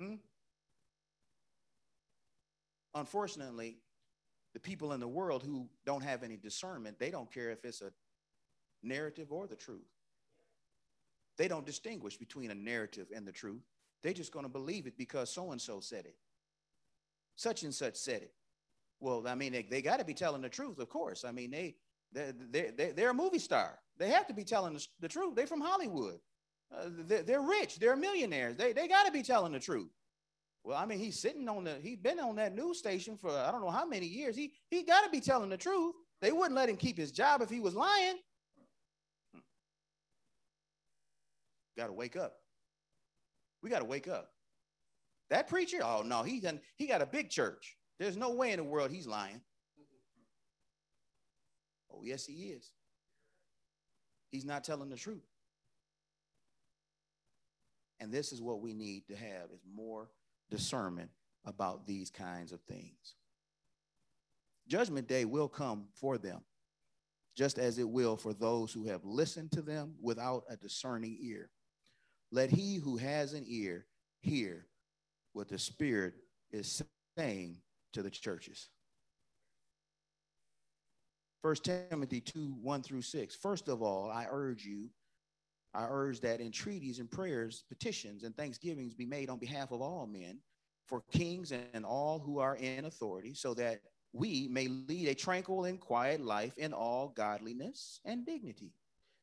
[0.00, 0.14] Hmm?
[2.94, 3.78] Unfortunately,
[4.54, 7.82] the people in the world who don't have any discernment, they don't care if it's
[7.82, 7.90] a
[8.84, 9.90] narrative or the truth.
[11.36, 13.64] They don't distinguish between a narrative and the truth.
[14.04, 16.14] They're just going to believe it because so and so said it.
[17.38, 18.32] Such and such said it.
[18.98, 21.24] Well, I mean, they, they got to be telling the truth, of course.
[21.24, 21.76] I mean, they,
[22.10, 23.78] they're, they're, they're a movie star.
[23.96, 25.36] They have to be telling the, the truth.
[25.36, 26.18] They're from Hollywood.
[26.76, 27.78] Uh, they're, they're rich.
[27.78, 28.56] They're millionaires.
[28.56, 29.88] They, they got to be telling the truth.
[30.64, 33.52] Well, I mean, he's sitting on the, he's been on that news station for I
[33.52, 34.34] don't know how many years.
[34.34, 35.94] He, he got to be telling the truth.
[36.20, 38.16] They wouldn't let him keep his job if he was lying.
[41.76, 42.34] Got to wake up.
[43.62, 44.32] We got to wake up.
[45.30, 47.76] That preacher, oh no, he done, he got a big church.
[47.98, 49.40] There's no way in the world he's lying.
[51.92, 52.70] Oh, yes, he is.
[54.30, 55.26] He's not telling the truth.
[58.00, 60.10] And this is what we need to have is more
[60.50, 61.10] discernment
[61.44, 63.16] about these kinds of things.
[64.68, 66.42] Judgment day will come for them,
[67.36, 71.50] just as it will for those who have listened to them without a discerning ear.
[72.30, 73.86] Let he who has an ear
[74.20, 74.67] hear
[75.38, 76.14] what the Spirit
[76.50, 76.82] is
[77.16, 77.58] saying
[77.92, 78.70] to the churches.
[81.42, 83.36] 1 Timothy 2 1 through 6.
[83.36, 84.90] First of all, I urge you,
[85.72, 90.08] I urge that entreaties and prayers, petitions, and thanksgivings be made on behalf of all
[90.08, 90.40] men,
[90.86, 93.82] for kings and all who are in authority, so that
[94.12, 98.72] we may lead a tranquil and quiet life in all godliness and dignity.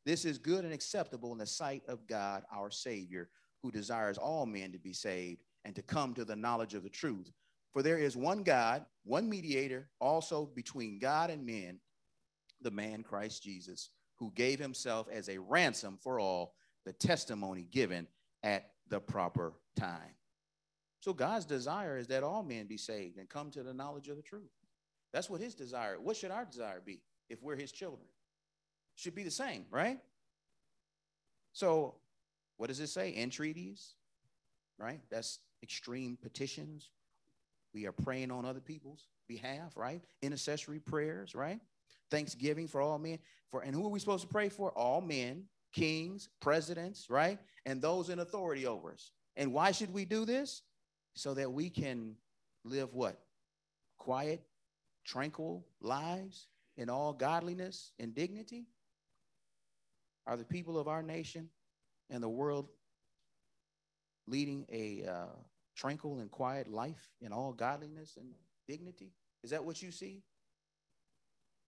[0.05, 3.28] This is good and acceptable in the sight of God our Savior,
[3.61, 6.89] who desires all men to be saved and to come to the knowledge of the
[6.89, 7.32] truth.
[7.74, 11.80] For there is one God, one mediator, also between God and men,
[12.61, 16.55] the man Christ Jesus, who gave himself as a ransom for all,
[16.86, 18.07] the testimony given
[18.43, 20.16] at the proper time.
[21.01, 24.16] So God's desire is that all men be saved and come to the knowledge of
[24.16, 24.51] the truth.
[25.11, 25.99] That's what his desire.
[25.99, 28.07] What should our desire be if we're his children?
[28.95, 29.99] should be the same, right?
[31.53, 31.95] So,
[32.57, 33.13] what does it say?
[33.16, 33.95] Entreaties,
[34.78, 35.00] right?
[35.10, 36.90] That's extreme petitions.
[37.74, 40.02] We are praying on other people's behalf, right?
[40.22, 41.60] Intercessory prayers, right?
[42.12, 43.20] Thanksgiving for all men.
[43.50, 44.72] For and who are we supposed to pray for?
[44.72, 47.40] All men, kings, presidents, right?
[47.66, 49.12] And those in authority over us.
[49.36, 50.62] And why should we do this?
[51.16, 52.16] So that we can
[52.64, 53.20] live what?
[53.98, 54.42] Quiet,
[55.06, 56.48] tranquil lives
[56.78, 58.66] in all godliness and dignity.
[60.28, 61.50] Are the people of our nation
[62.10, 62.68] and the world
[64.28, 65.36] leading a uh,
[65.76, 68.28] tranquil and quiet life in all godliness and
[68.68, 69.14] dignity?
[69.44, 70.24] Is that what you see?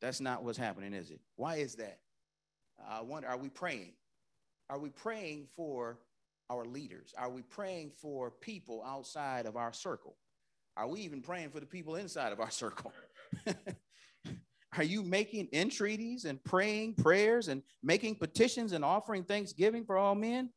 [0.01, 1.19] That's not what's happening, is it?
[1.35, 1.99] Why is that?
[2.87, 3.93] I wonder, are we praying?
[4.69, 5.97] Are we praying for
[6.49, 7.13] our leaders?
[7.17, 10.15] Are we praying for people outside of our circle?
[10.75, 12.93] Are we even praying for the people inside of our circle?
[14.77, 20.13] Are you making entreaties and praying prayers and making petitions and offering thanksgiving for all
[20.13, 20.49] men?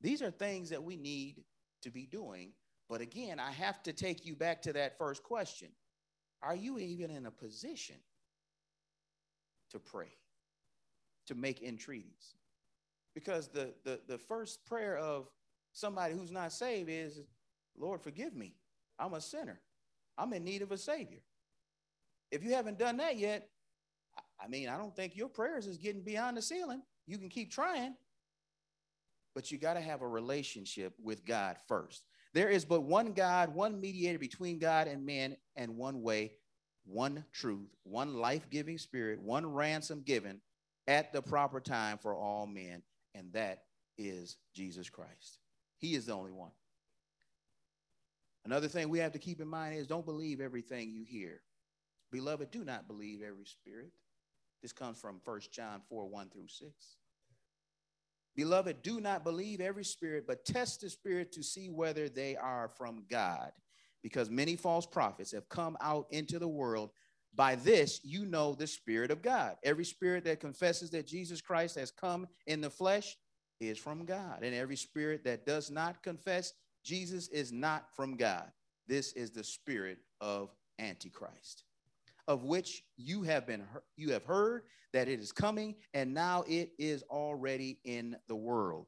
[0.00, 1.44] These are things that we need
[1.82, 2.52] to be doing
[2.88, 5.68] But again, I have to take you back to that first question.
[6.42, 7.96] Are you even in a position
[9.70, 10.12] to pray,
[11.26, 12.34] to make entreaties?
[13.14, 15.28] Because the, the, the first prayer of
[15.72, 17.20] somebody who's not saved is,
[17.76, 18.54] Lord, forgive me.
[18.98, 19.60] I'm a sinner.
[20.16, 21.20] I'm in need of a Savior.
[22.30, 23.48] If you haven't done that yet,
[24.40, 26.82] I mean, I don't think your prayers is getting beyond the ceiling.
[27.06, 27.94] You can keep trying,
[29.36, 32.04] but you got to have a relationship with God first.
[32.32, 36.32] There is but one God, one mediator between God and man, and one way,
[36.86, 40.40] one truth, one life giving spirit, one ransom given
[40.88, 42.82] at the proper time for all men,
[43.14, 43.64] and that
[43.98, 45.38] is Jesus Christ.
[45.76, 46.52] He is the only one.
[48.46, 51.42] Another thing we have to keep in mind is don't believe everything you hear.
[52.10, 53.92] Beloved, do not believe every spirit.
[54.62, 56.72] This comes from 1 John 4 1 through 6.
[58.36, 62.68] Beloved, do not believe every spirit, but test the spirit to see whether they are
[62.76, 63.50] from God,
[64.02, 66.90] because many false prophets have come out into the world.
[67.34, 69.56] By this, you know the Spirit of God.
[69.62, 73.16] Every spirit that confesses that Jesus Christ has come in the flesh
[73.60, 74.42] is from God.
[74.42, 78.50] And every spirit that does not confess Jesus is not from God.
[78.86, 81.65] This is the spirit of Antichrist
[82.28, 83.64] of which you have been
[83.96, 84.62] you have heard
[84.92, 88.86] that it is coming and now it is already in the world.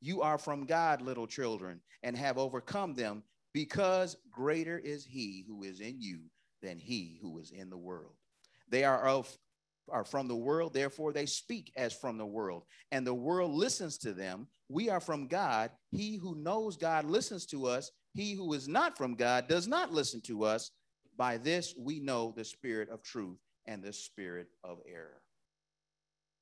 [0.00, 3.22] You are from god little children and have overcome them
[3.52, 6.20] because greater is he who is in you
[6.62, 8.12] than he who is in the world.
[8.68, 9.36] They are of
[9.88, 12.64] are from the world therefore they speak as from the world.
[12.92, 14.48] And the world listens to them.
[14.68, 15.70] We are from god.
[15.90, 17.90] He who knows god listens to us.
[18.14, 20.70] He who is not from god does not listen to us
[21.16, 25.22] by this we know the spirit of truth and the spirit of error.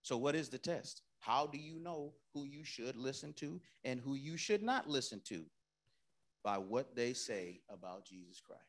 [0.03, 1.03] So, what is the test?
[1.21, 5.23] How do you know who you should listen to and who you should not listen
[5.29, 5.45] to?
[6.43, 8.61] By what they say about Jesus Christ.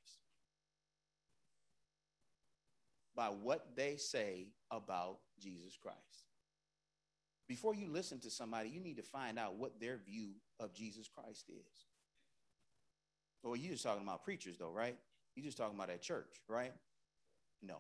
[3.14, 5.97] By what they say about Jesus Christ.
[7.47, 11.08] Before you listen to somebody, you need to find out what their view of Jesus
[11.08, 11.86] Christ is.
[13.43, 14.97] Well, you're just talking about preachers, though, right?
[15.36, 16.74] You're just talking about at church, right?
[17.62, 17.78] No,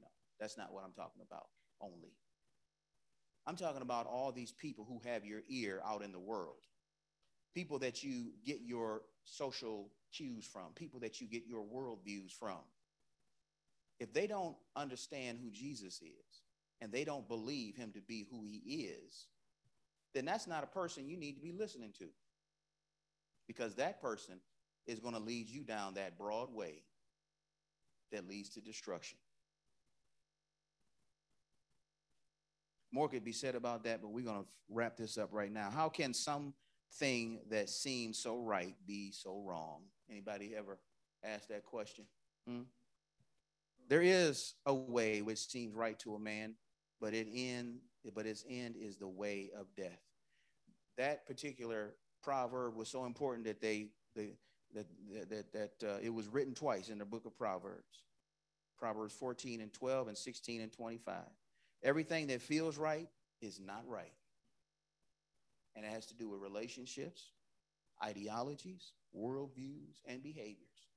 [0.00, 0.06] no,
[0.38, 1.46] that's not what I'm talking about
[1.80, 2.12] only.
[3.46, 6.56] I'm talking about all these people who have your ear out in the world,
[7.54, 12.58] people that you get your social cues from, people that you get your worldviews from.
[13.98, 16.42] If they don't understand who Jesus is
[16.80, 19.26] and they don't believe him to be who he is,
[20.14, 22.06] then that's not a person you need to be listening to.
[23.46, 24.40] Because that person
[24.86, 26.82] is going to lead you down that broad way
[28.12, 29.18] that leads to destruction.
[32.92, 35.70] More could be said about that, but we're going to wrap this up right now.
[35.70, 39.82] How can something that seems so right be so wrong?
[40.10, 40.78] Anybody ever
[41.24, 42.04] ask that question?
[42.46, 42.62] Hmm?
[43.88, 46.54] There is a way which seems right to a man,
[47.00, 47.78] but it end,
[48.14, 50.00] but its end is the way of death.
[50.96, 54.30] That particular proverb was so important that they, the,
[54.74, 54.86] that,
[55.30, 58.04] that, that uh, it was written twice in the book of Proverbs
[58.78, 61.14] Proverbs 14 and 12 and 16 and 25.
[61.82, 63.08] Everything that feels right
[63.40, 64.12] is not right.
[65.74, 67.32] And it has to do with relationships,
[68.02, 70.88] ideologies, worldviews, and behaviors,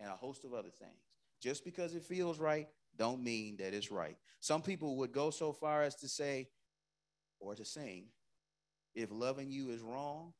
[0.00, 0.92] and a host of other things.
[1.40, 4.16] Just because it feels right, don't mean that it's right.
[4.40, 6.48] Some people would go so far as to say,
[7.40, 8.06] or to sing,
[8.94, 10.32] if loving you is wrong,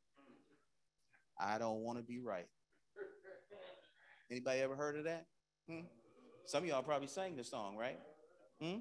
[1.38, 2.46] I don't want to be right.
[4.32, 5.26] Anybody ever heard of that?
[5.68, 5.80] Hmm?
[6.46, 7.98] Some of y'all probably sang the song, right?
[8.62, 8.78] Hmm?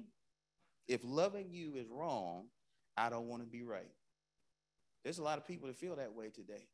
[0.88, 2.46] If loving you is wrong,
[2.96, 3.90] I don't want to be right.
[5.04, 6.68] There's a lot of people that feel that way today.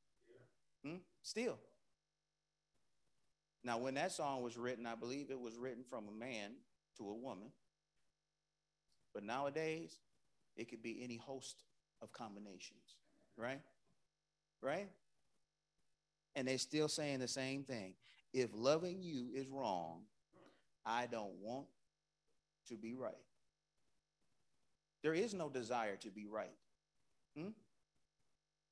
[0.84, 0.98] Hmm?
[1.22, 1.58] Still.
[3.64, 6.52] Now, when that song was written, I believe it was written from a man
[6.98, 7.50] to a woman.
[9.12, 9.98] But nowadays,
[10.56, 11.64] it could be any host
[12.00, 12.94] of combinations,
[13.36, 13.60] right?
[14.62, 14.88] Right?
[16.36, 17.94] And they're still saying the same thing
[18.32, 20.02] if loving you is wrong,
[20.84, 21.66] I don't want
[22.68, 23.12] to be right.
[25.02, 26.54] There is no desire to be right.
[27.36, 27.50] Hmm?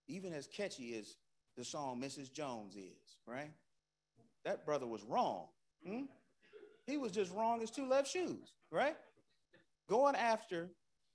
[0.08, 1.16] Even as catchy as
[1.56, 2.32] the song Mrs.
[2.32, 3.50] Jones is, right?
[4.44, 5.46] That brother was wrong.
[5.86, 6.02] Hmm?
[6.86, 8.96] He was just wrong as two left shoes, right?
[9.88, 10.68] Going after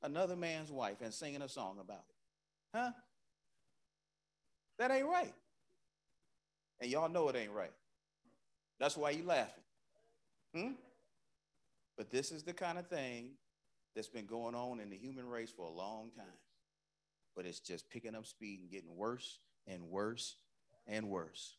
[0.04, 2.78] another man's wife and singing a song about it.
[2.78, 2.92] Huh?
[4.80, 5.34] That ain't right.
[6.80, 7.72] And y'all know it ain't right.
[8.82, 9.64] That's why you're laughing.
[10.56, 10.72] Hmm?
[11.98, 13.30] But this is the kind of thing
[13.96, 16.26] that's been going on in the human race for a long time.
[17.36, 20.36] But it's just picking up speed and getting worse and worse
[20.88, 21.58] and worse.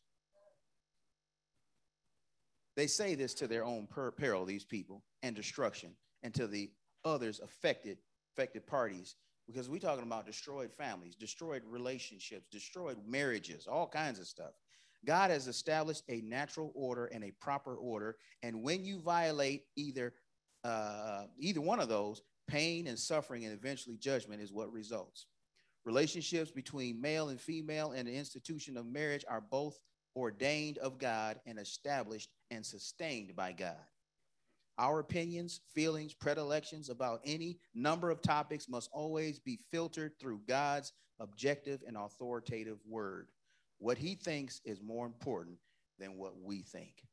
[2.75, 5.91] They say this to their own per- peril, these people, and destruction,
[6.23, 6.71] and to the
[7.05, 7.99] others affected,
[8.33, 9.15] affected parties.
[9.47, 14.51] Because we're talking about destroyed families, destroyed relationships, destroyed marriages, all kinds of stuff.
[15.05, 20.13] God has established a natural order and a proper order, and when you violate either
[20.63, 25.27] uh, either one of those, pain and suffering and eventually judgment is what results.
[25.85, 29.77] Relationships between male and female and the institution of marriage are both
[30.15, 33.75] ordained of God and established and sustained by God.
[34.77, 40.93] Our opinions, feelings, predilections about any number of topics must always be filtered through God's
[41.19, 43.27] objective and authoritative word.
[43.79, 45.57] What he thinks is more important
[45.99, 47.05] than what we think.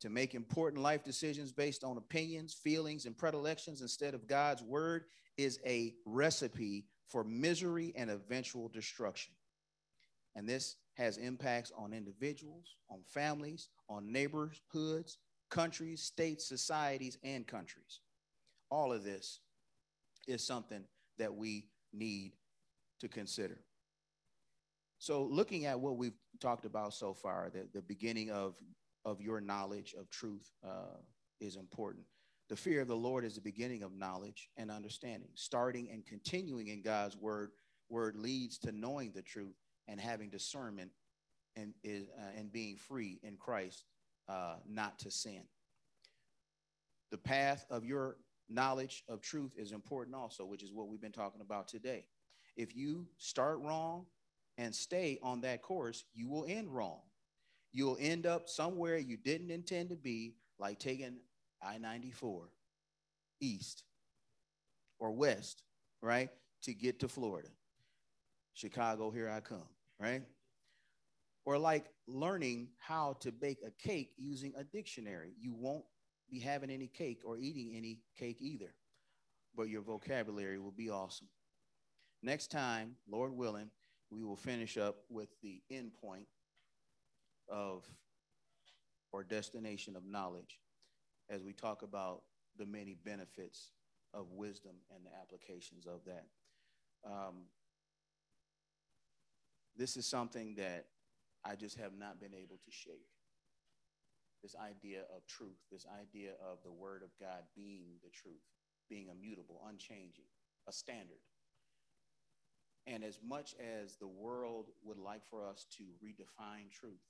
[0.00, 5.04] To make important life decisions based on opinions, feelings, and predilections instead of God's word
[5.36, 9.32] is a recipe for misery and eventual destruction.
[10.34, 15.18] And this has impacts on individuals, on families, on neighborhoods,
[15.50, 18.00] countries, states, societies, and countries.
[18.70, 19.40] All of this
[20.26, 20.84] is something
[21.18, 22.32] that we need
[23.00, 23.60] to consider.
[25.02, 28.54] So, looking at what we've talked about so far, the, the beginning of,
[29.04, 30.94] of your knowledge of truth uh,
[31.40, 32.04] is important.
[32.48, 35.30] The fear of the Lord is the beginning of knowledge and understanding.
[35.34, 37.50] Starting and continuing in God's word,
[37.88, 39.56] word leads to knowing the truth
[39.88, 40.92] and having discernment
[41.56, 43.82] and, is, uh, and being free in Christ,
[44.28, 45.42] uh, not to sin.
[47.10, 51.10] The path of your knowledge of truth is important also, which is what we've been
[51.10, 52.06] talking about today.
[52.56, 54.06] If you start wrong
[54.58, 57.00] and stay on that course, you will end wrong.
[57.72, 61.16] You'll end up somewhere you didn't intend to be, like taking
[61.62, 62.48] I 94
[63.40, 63.84] east
[64.98, 65.62] or west,
[66.00, 66.28] right,
[66.62, 67.48] to get to Florida.
[68.54, 69.66] Chicago, here I come,
[69.98, 70.22] right?
[71.44, 75.32] Or like learning how to bake a cake using a dictionary.
[75.40, 75.84] You won't
[76.30, 78.74] be having any cake or eating any cake either,
[79.56, 81.28] but your vocabulary will be awesome.
[82.22, 83.70] Next time, Lord willing,
[84.12, 86.26] we will finish up with the end point
[87.48, 87.84] of
[89.10, 90.60] or destination of knowledge
[91.30, 92.22] as we talk about
[92.58, 93.72] the many benefits
[94.12, 96.26] of wisdom and the applications of that.
[97.06, 97.44] Um,
[99.76, 100.86] this is something that
[101.44, 103.08] I just have not been able to shake.
[104.42, 108.42] This idea of truth, this idea of the Word of God being the truth,
[108.90, 110.26] being immutable, unchanging,
[110.68, 111.20] a standard.
[112.86, 117.04] And as much as the world would like for us to redefine truth,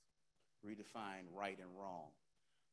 [0.67, 2.11] redefine right and wrong,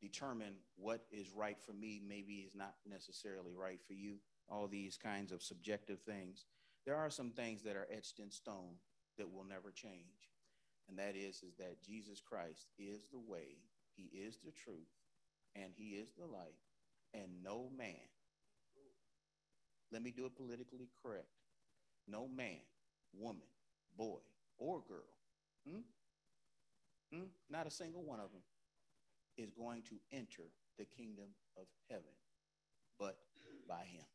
[0.01, 4.15] determine what is right for me maybe is not necessarily right for you,
[4.49, 6.45] all these kinds of subjective things,
[6.85, 8.75] there are some things that are etched in stone
[9.17, 10.31] that will never change.
[10.87, 13.59] And that is, is that Jesus Christ is the way,
[13.95, 14.89] he is the truth,
[15.55, 16.57] and he is the light,
[17.13, 17.95] and no man,
[19.91, 21.27] let me do it politically correct,
[22.07, 22.61] no man,
[23.13, 23.47] woman,
[23.97, 24.19] boy,
[24.57, 25.13] or girl,
[25.67, 25.79] hmm?
[27.13, 27.25] Hmm?
[27.49, 28.41] not a single one of them
[29.37, 30.43] is going to enter
[30.77, 32.03] the kingdom of heaven,
[32.99, 33.17] but
[33.67, 34.05] by him.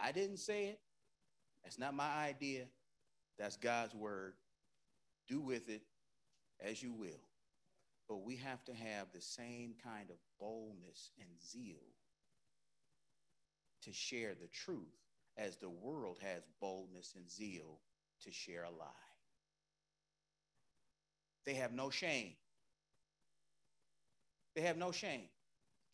[0.00, 0.80] I didn't say it.
[1.64, 2.64] That's not my idea.
[3.38, 4.34] That's God's word.
[5.28, 5.82] Do with it
[6.60, 7.24] as you will.
[8.08, 11.82] But we have to have the same kind of boldness and zeal
[13.82, 14.94] to share the truth
[15.38, 17.78] as the world has boldness and zeal
[18.24, 18.86] to share a lie.
[21.46, 22.32] They have no shame.
[24.54, 25.28] They have no shame.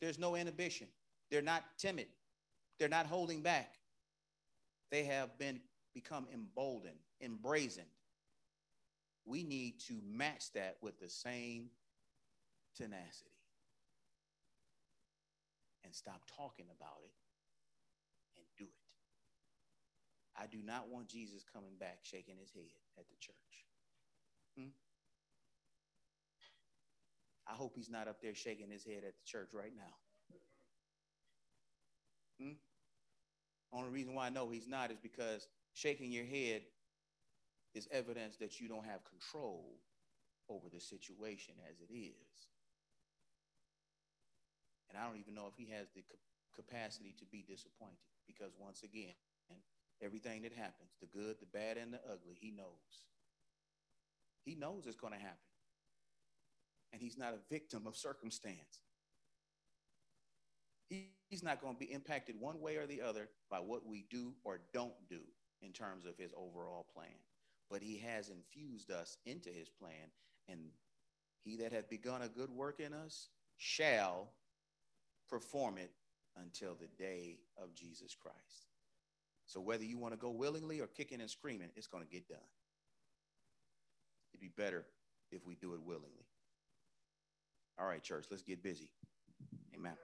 [0.01, 0.89] There's no inhibition.
[1.31, 2.06] They're not timid.
[2.78, 3.74] They're not holding back.
[4.90, 5.60] They have been
[5.94, 7.85] become emboldened, embrazened.
[9.24, 11.70] We need to match that with the same
[12.77, 13.31] tenacity
[15.85, 17.12] and stop talking about it
[18.36, 18.70] and do it.
[20.36, 23.55] I do not want Jesus coming back shaking his head at the church.
[24.59, 24.74] Hmm?
[27.48, 29.94] I hope he's not up there shaking his head at the church right now.
[32.40, 32.55] Hmm?
[33.73, 36.62] Only reason why I know he's not is because shaking your head
[37.74, 39.78] is evidence that you don't have control
[40.48, 42.48] over the situation as it is.
[44.89, 46.02] And I don't even know if he has the
[46.55, 49.15] capacity to be disappointed because, once again,
[50.02, 53.04] everything that happens, the good, the bad, and the ugly, he knows.
[54.44, 55.38] He knows it's going to happen
[56.94, 58.80] and he's not a victim of circumstance.
[60.88, 64.32] he's not going to be impacted one way or the other by what we do
[64.44, 65.18] or don't do
[65.60, 67.18] in terms of his overall plan.
[67.68, 70.12] But he has infused us into his plan,
[70.48, 70.60] and
[71.42, 74.28] he that hath begun a good work in us shall
[75.28, 75.90] perform it
[76.36, 78.73] until the day of Jesus Christ.
[79.46, 82.28] So whether you want to go willingly or kicking and screaming, it's going to get
[82.28, 82.38] done.
[84.32, 84.84] It'd be better
[85.30, 86.26] if we do it willingly.
[87.78, 88.90] All right, church, let's get busy.
[89.74, 89.96] Amen.